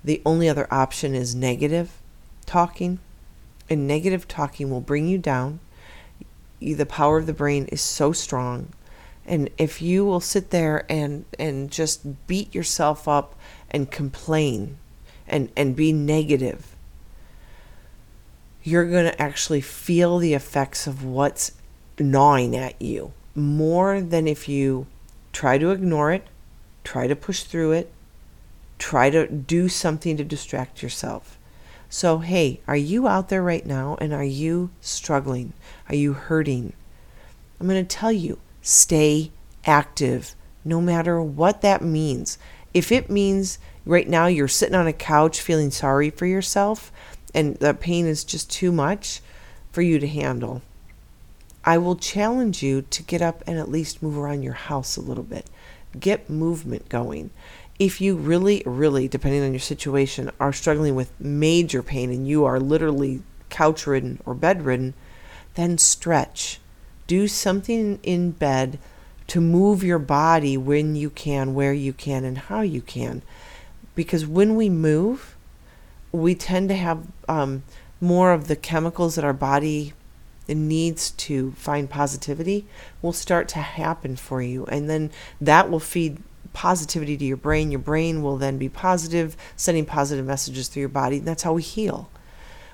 the 0.02 0.22
only 0.26 0.48
other 0.48 0.66
option 0.70 1.14
is 1.14 1.35
negative 1.35 1.92
talking. 2.46 2.98
And 3.68 3.88
negative 3.88 4.28
talking 4.28 4.70
will 4.70 4.80
bring 4.80 5.09
you 5.09 5.18
down. 5.18 5.59
The 6.61 6.87
power 6.87 7.18
of 7.18 7.26
the 7.26 7.32
brain 7.32 7.66
is 7.66 7.80
so 7.80 8.12
strong. 8.12 8.68
And 9.26 9.50
if 9.59 9.82
you 9.82 10.04
will 10.04 10.20
sit 10.20 10.50
there 10.50 10.87
and, 10.88 11.24
and 11.38 11.70
just 11.70 12.26
beat 12.28 12.54
yourself 12.54 13.09
up 13.09 13.35
and 13.70 13.90
complain 13.90 14.76
and, 15.26 15.50
and 15.56 15.74
be 15.74 15.92
negative, 15.92 16.76
you're 18.66 18.90
going 18.90 19.05
to 19.05 19.22
actually 19.22 19.61
feel 19.61 20.18
the 20.18 20.35
effects 20.35 20.88
of 20.88 21.05
what's 21.05 21.52
gnawing 22.00 22.57
at 22.57 22.81
you 22.83 23.12
more 23.37 24.00
than 24.00 24.26
if 24.26 24.48
you 24.48 24.87
try 25.33 25.57
to 25.57 25.70
ignore 25.70 26.11
it, 26.11 26.26
try 26.83 27.07
to 27.07 27.14
push 27.14 27.44
through 27.44 27.70
it, 27.70 27.92
try 28.76 29.09
to 29.09 29.29
do 29.29 29.68
something 29.68 30.16
to 30.16 30.24
distract 30.24 30.83
yourself. 30.83 31.38
So, 31.88 32.18
hey, 32.18 32.61
are 32.66 32.76
you 32.76 33.07
out 33.07 33.29
there 33.29 33.42
right 33.42 33.64
now 33.64 33.96
and 34.00 34.12
are 34.12 34.24
you 34.24 34.70
struggling? 34.81 35.52
Are 35.88 35.94
you 35.94 36.14
hurting? 36.14 36.72
I'm 37.61 37.68
going 37.68 37.87
to 37.87 37.96
tell 37.96 38.11
you 38.11 38.40
stay 38.62 39.31
active 39.64 40.35
no 40.64 40.81
matter 40.81 41.22
what 41.22 41.61
that 41.61 41.83
means. 41.83 42.37
If 42.74 42.90
it 42.90 43.11
means 43.11 43.61
right 43.85 44.09
now 44.09 44.26
you're 44.26 44.48
sitting 44.48 44.74
on 44.74 44.88
a 44.88 44.92
couch 44.92 45.40
feeling 45.40 45.70
sorry 45.70 46.11
for 46.11 46.26
yourself 46.26 46.90
and 47.37 47.57
the 47.57 47.75
pain 47.75 48.07
is 48.07 48.25
just 48.25 48.51
too 48.51 48.72
much 48.72 49.20
for 49.70 49.83
you 49.83 49.99
to 49.99 50.09
handle, 50.09 50.62
I 51.64 51.77
will 51.77 51.96
challenge 51.96 52.62
you 52.62 52.83
to 52.83 53.03
get 53.03 53.20
up 53.20 53.44
and 53.46 53.59
at 53.59 53.70
least 53.70 54.03
move 54.03 54.16
around 54.16 54.42
your 54.42 54.55
house 54.55 54.96
a 54.96 55.03
little 55.03 55.22
bit. 55.22 55.51
Get 56.01 56.31
movement 56.31 56.88
going. 56.88 57.31
If 57.79 58.01
you 58.01 58.16
really, 58.16 58.62
really, 58.64 59.07
depending 59.07 59.44
on 59.44 59.53
your 59.53 59.61
situation, 59.61 60.31
are 60.40 60.53
struggling 60.53 60.94
with 60.94 61.20
major 61.20 61.83
pain 61.83 62.11
and 62.11 62.27
you 62.27 62.46
are 62.46 62.59
literally 62.59 63.22
couch 63.51 63.87
ridden 63.87 64.18
or 64.25 64.35
bedridden, 64.35 64.94
then 65.57 65.77
stretch. 65.77 66.59
Do 67.07 67.29
something 67.29 67.99
in 68.03 68.31
bed 68.31 68.79
to 69.27 69.42
move 69.42 69.85
your 69.85 69.99
body 69.99 70.57
when 70.57 70.96
you 70.96 71.11
can, 71.11 71.55
where 71.55 71.75
you 71.75 71.92
can, 71.92 72.25
and 72.25 72.38
how 72.38 72.62
you 72.62 72.81
can. 72.81 73.20
Because 73.94 74.27
when 74.27 74.57
we 74.57 74.70
move, 74.70 75.36
we 76.16 76.35
tend 76.35 76.68
to 76.68 76.74
have 76.74 77.07
um, 77.29 77.62
more 78.00 78.33
of 78.33 78.48
the 78.48 78.57
chemicals 78.57 79.14
that 79.14 79.24
our 79.24 79.33
body 79.33 79.92
needs 80.48 81.11
to 81.12 81.52
find 81.52 81.90
positivity 81.90 82.66
will 83.02 83.12
start 83.12 83.48
to 83.48 83.59
happen 83.59 84.16
for 84.16 84.40
you. 84.40 84.64
And 84.66 84.88
then 84.88 85.11
that 85.40 85.70
will 85.70 85.81
feed 85.81 86.18
positivity 86.52 87.16
to 87.16 87.24
your 87.24 87.37
brain. 87.37 87.70
Your 87.70 87.81
brain 87.81 88.22
will 88.22 88.37
then 88.37 88.57
be 88.59 88.68
positive, 88.68 89.37
sending 89.57 89.85
positive 89.85 90.24
messages 90.24 90.68
through 90.68 90.81
your 90.81 90.88
body. 90.88 91.18
And 91.18 91.26
that's 91.26 91.42
how 91.42 91.52
we 91.52 91.62
heal. 91.62 92.11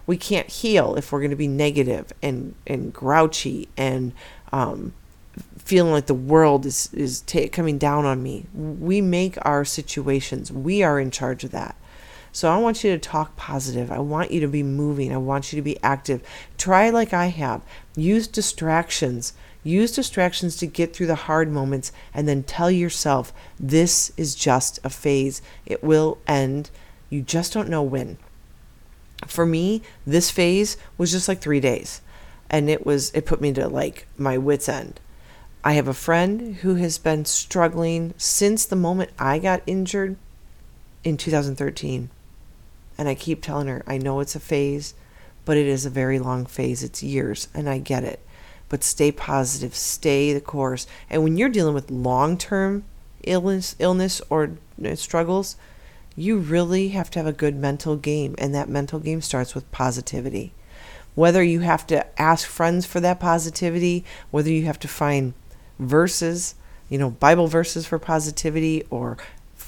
We 0.07 0.16
can't 0.16 0.48
heal 0.48 0.96
if 0.96 1.12
we're 1.12 1.20
going 1.20 1.31
to 1.31 1.37
be 1.37 1.48
negative 1.48 2.12
and, 2.22 2.55
and 2.66 2.92
grouchy 2.92 3.68
and 3.76 4.12
um, 4.52 4.92
feeling 5.59 5.92
like 5.92 6.07
the 6.07 6.14
world 6.14 6.66
is 6.66 6.92
is 6.92 7.20
ta- 7.22 7.48
coming 7.50 7.78
down 7.78 8.05
on 8.05 8.22
me. 8.22 8.46
We 8.52 9.00
make 9.00 9.38
our 9.42 9.64
situations. 9.64 10.52
We 10.52 10.83
are 10.83 11.00
in 11.00 11.11
charge 11.11 11.44
of 11.44 11.52
that. 11.52 11.76
So 12.33 12.51
I 12.51 12.59
want 12.59 12.83
you 12.83 12.90
to 12.90 12.99
talk 12.99 13.37
positive. 13.37 13.92
I 13.92 13.99
want 13.99 14.31
you 14.31 14.40
to 14.40 14.49
be 14.49 14.62
moving. 14.62 15.12
I 15.12 15.18
want 15.18 15.53
you 15.53 15.57
to 15.57 15.62
be 15.62 15.79
active. 15.83 16.23
Try 16.57 16.90
like 16.90 17.12
I 17.12 17.27
have. 17.27 17.62
Use 17.95 18.27
distractions. 18.27 19.35
Use 19.62 19.92
distractions 19.92 20.57
to 20.57 20.66
get 20.66 20.95
through 20.95 21.07
the 21.07 21.14
hard 21.14 21.51
moments 21.51 21.92
and 22.12 22.27
then 22.27 22.42
tell 22.42 22.71
yourself 22.71 23.33
this 23.61 24.12
is 24.16 24.35
just 24.35 24.81
a 24.83 24.90
phase. 24.90 25.42
It 25.66 25.85
will 25.85 26.18
end. 26.27 26.71
You 27.11 27.23
just 27.23 27.53
don't 27.53 27.68
know 27.68 27.83
when. 27.83 28.16
For 29.27 29.47
me, 29.47 29.83
this 30.07 30.31
phase 30.31 30.77
was 30.99 31.12
just 31.12 31.29
like 31.29 31.40
3 31.40 31.61
days. 31.61 32.01
And 32.51 32.68
it 32.68 32.85
was 32.85 33.11
it 33.14 33.27
put 33.27 33.40
me 33.40 33.53
to 33.53 33.68
like 33.68 34.07
my 34.18 34.37
wits 34.37 34.68
end 34.68 35.01
I 35.64 35.75
have 35.75 35.87
a 35.87 35.95
friend 35.95 36.57
who 36.57 36.75
has 36.77 36.99
been 36.99 37.25
struggling 37.25 38.14
since 38.16 38.64
the 38.64 38.75
moment 38.75 39.11
I 39.16 39.38
got 39.38 39.62
injured 39.64 40.16
in 41.05 41.16
2013. 41.16 42.11
And 42.98 43.09
I 43.09 43.14
keep 43.14 43.42
telling 43.42 43.68
her, 43.68 43.83
I 43.87 43.98
know 43.98 44.20
it's 44.20 44.35
a 44.35 44.40
phase, 44.40 44.94
but 45.44 45.57
it 45.57 45.66
is 45.66 45.85
a 45.85 45.90
very 45.90 46.18
long 46.18 46.46
phase. 46.46 46.83
It's 46.83 47.02
years, 47.02 47.48
and 47.55 47.68
I 47.68 47.78
get 47.78 48.05
it. 48.05 48.20
But 48.68 48.85
stay 48.85 49.12
positive, 49.12 49.74
stay 49.74 50.33
the 50.33 50.40
course. 50.40 50.87
And 51.11 51.22
when 51.22 51.37
you're 51.37 51.48
dealing 51.48 51.74
with 51.74 51.90
long 51.90 52.38
term 52.38 52.85
illness, 53.22 53.76
illness 53.78 54.20
or 54.31 54.52
uh, 54.85 54.94
struggles, 54.94 55.57
you 56.16 56.38
really 56.38 56.88
have 56.88 57.11
to 57.11 57.18
have 57.18 57.26
a 57.26 57.33
good 57.33 57.57
mental 57.57 57.96
game. 57.96 58.35
And 58.38 58.55
that 58.55 58.68
mental 58.68 58.98
game 58.98 59.20
starts 59.20 59.55
with 59.55 59.70
positivity. 59.72 60.52
Whether 61.14 61.42
you 61.42 61.61
have 61.61 61.87
to 61.88 62.20
ask 62.20 62.46
friends 62.48 62.87
for 62.87 63.00
that 63.00 63.20
positivity, 63.20 64.05
whether 64.31 64.50
you 64.50 64.64
have 64.64 64.78
to 64.81 64.88
find 64.88 65.35
verses, 65.78 66.55
you 66.88 66.98
know, 66.98 67.11
Bible 67.11 67.48
verses 67.48 67.87
for 67.87 67.98
positivity 67.98 68.85
or 68.88 69.18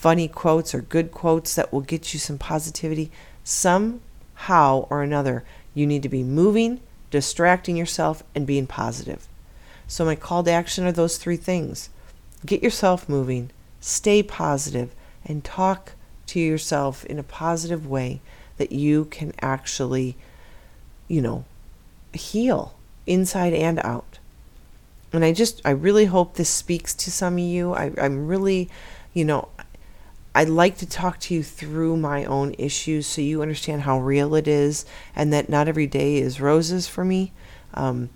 funny 0.05 0.29
quotes 0.29 0.75
or 0.75 0.83
good 0.83 1.11
quotes 1.11 1.55
that 1.55 1.73
will 1.73 1.81
get 1.81 2.13
you 2.13 2.21
some 2.21 2.37
positivity. 2.37 3.11
Somehow 3.43 4.87
or 4.91 5.03
another, 5.03 5.45
you 5.73 5.87
need 5.87 6.03
to 6.03 6.11
be 6.11 6.23
moving, 6.23 6.81
distracting 7.11 7.75
yourself, 7.75 8.23
and 8.35 8.47
being 8.47 8.67
positive. 8.67 9.27
So, 9.87 10.05
my 10.05 10.15
call 10.15 10.43
to 10.45 10.51
action 10.51 10.85
are 10.85 10.93
those 10.93 11.17
three 11.17 11.39
things 11.39 11.89
get 12.45 12.63
yourself 12.63 13.09
moving, 13.09 13.49
stay 13.81 14.23
positive, 14.23 14.95
and 15.25 15.43
talk 15.43 15.93
to 16.27 16.39
yourself 16.39 17.07
in 17.07 17.19
a 17.19 17.23
positive 17.23 17.87
way 17.87 18.21
that 18.59 18.73
you 18.73 19.07
can 19.07 19.33
actually, 19.41 20.17
you 21.09 21.23
know, 21.23 21.47
heal 22.13 22.75
inside 23.07 23.55
and 23.55 23.79
out 23.79 24.19
and 25.15 25.25
I 25.25 25.33
just, 25.33 25.63
I 25.65 25.71
really 25.71 26.07
hope 26.07 26.35
this 26.35 26.51
speaks 26.51 26.93
to 26.95 27.11
some 27.11 27.35
of 27.35 27.39
you. 27.39 27.73
I, 27.73 27.93
I'm 27.99 28.27
really, 28.27 28.69
you 29.13 29.25
know, 29.25 29.49
I'd 30.35 30.49
like 30.49 30.79
to 30.79 30.87
talk 30.87 31.21
to 31.21 31.35
you 31.35 31.43
through 31.43 31.97
my 31.97 32.25
own 32.25 32.55
issues 32.59 33.07
so 33.07 33.21
you 33.21 33.41
understand 33.41 33.83
how 33.83 34.01
real 34.01 34.35
it 34.35 34.49
is 34.49 34.85
and 35.15 35.33
that 35.33 35.49
not 35.49 35.69
every 35.69 35.87
day 35.87 36.17
is 36.17 36.41
roses 36.41 36.89
for 36.89 37.05
me. 37.05 37.33
Um, 37.75 38.11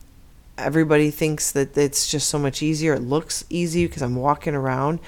everybody 0.56 1.10
thinks 1.10 1.52
that 1.52 1.76
it's 1.78 2.10
just 2.10 2.28
so 2.28 2.38
much 2.38 2.62
easier. 2.62 2.94
It 2.94 3.02
looks 3.02 3.44
easy 3.48 3.86
because 3.86 4.02
I'm 4.02 4.16
walking 4.16 4.54
around, 4.54 4.98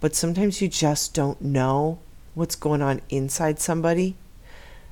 but 0.00 0.14
sometimes 0.14 0.60
you 0.60 0.68
just 0.68 1.14
don't 1.14 1.40
know 1.40 1.98
what's 2.34 2.54
going 2.54 2.82
on 2.82 3.00
inside 3.08 3.58
somebody. 3.58 4.16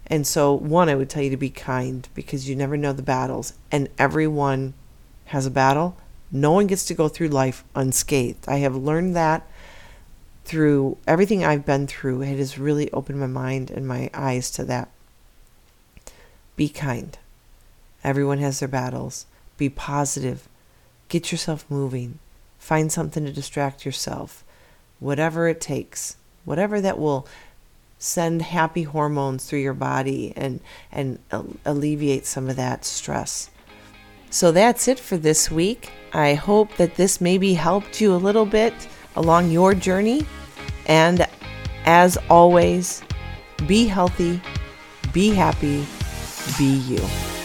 And 0.07 0.27
so, 0.27 0.55
one, 0.55 0.89
I 0.89 0.95
would 0.95 1.11
tell 1.11 1.23
you 1.23 1.31
to 1.31 1.37
be 1.37 1.51
kind 1.51 2.09
because 2.15 2.49
you 2.49 2.57
never 2.57 2.77
know 2.77 2.93
the 2.93 3.03
battles, 3.03 3.55
and 3.73 3.89
everyone 3.99 4.75
has 5.27 5.47
a 5.47 5.51
battle 5.51 5.97
no 6.31 6.53
one 6.53 6.67
gets 6.67 6.85
to 6.87 6.95
go 6.95 7.09
through 7.09 7.29
life 7.29 7.65
unscathed. 7.75 8.49
I 8.49 8.57
have 8.57 8.75
learned 8.75 9.15
that 9.17 9.49
through 10.47 10.97
everything 11.09 11.45
I've 11.45 11.67
been 11.67 11.89
through. 11.89 12.23
It 12.23 12.39
has 12.39 12.59
really 12.59 12.91
opened 12.93 13.19
my 13.19 13.27
mind 13.27 13.71
and 13.71 13.87
my 13.87 14.09
eyes 14.15 14.51
to 14.53 14.65
that. 14.65 14.89
Be 16.55 16.69
kind. 16.69 17.19
Everyone 18.05 18.39
has 18.39 18.61
their 18.61 18.69
battles. 18.69 19.27
Be 19.59 19.69
positive. 19.69 20.49
Get 21.09 21.33
yourself 21.33 21.67
moving. 21.69 22.21
Find 22.59 22.93
something 22.93 23.25
to 23.25 23.33
distract 23.33 23.85
yourself. 23.85 24.45
Whatever 25.01 25.49
it 25.49 25.61
takes. 25.61 26.17
Whatever 26.45 26.81
that 26.81 26.99
will 26.99 27.27
send 27.99 28.43
happy 28.43 28.85
hormones 28.85 29.47
through 29.47 29.59
your 29.59 29.75
body 29.75 30.33
and 30.37 30.61
and 30.93 31.19
alleviate 31.65 32.25
some 32.25 32.49
of 32.49 32.55
that 32.55 32.85
stress. 32.85 33.51
So 34.31 34.53
that's 34.53 34.87
it 34.87 35.01
for 35.01 35.17
this 35.17 35.51
week. 35.51 35.91
I 36.13 36.35
hope 36.35 36.77
that 36.77 36.95
this 36.95 37.21
maybe 37.21 37.55
helped 37.55 38.01
you 38.01 38.15
a 38.15 38.17
little 38.17 38.47
bit 38.47 38.75
along 39.17 39.51
your 39.51 39.75
journey. 39.75 40.27
And 40.87 41.27
as 41.85 42.17
always, 42.31 43.03
be 43.67 43.87
healthy, 43.87 44.41
be 45.13 45.31
happy, 45.31 45.87
be 46.59 46.65
you. 46.65 47.36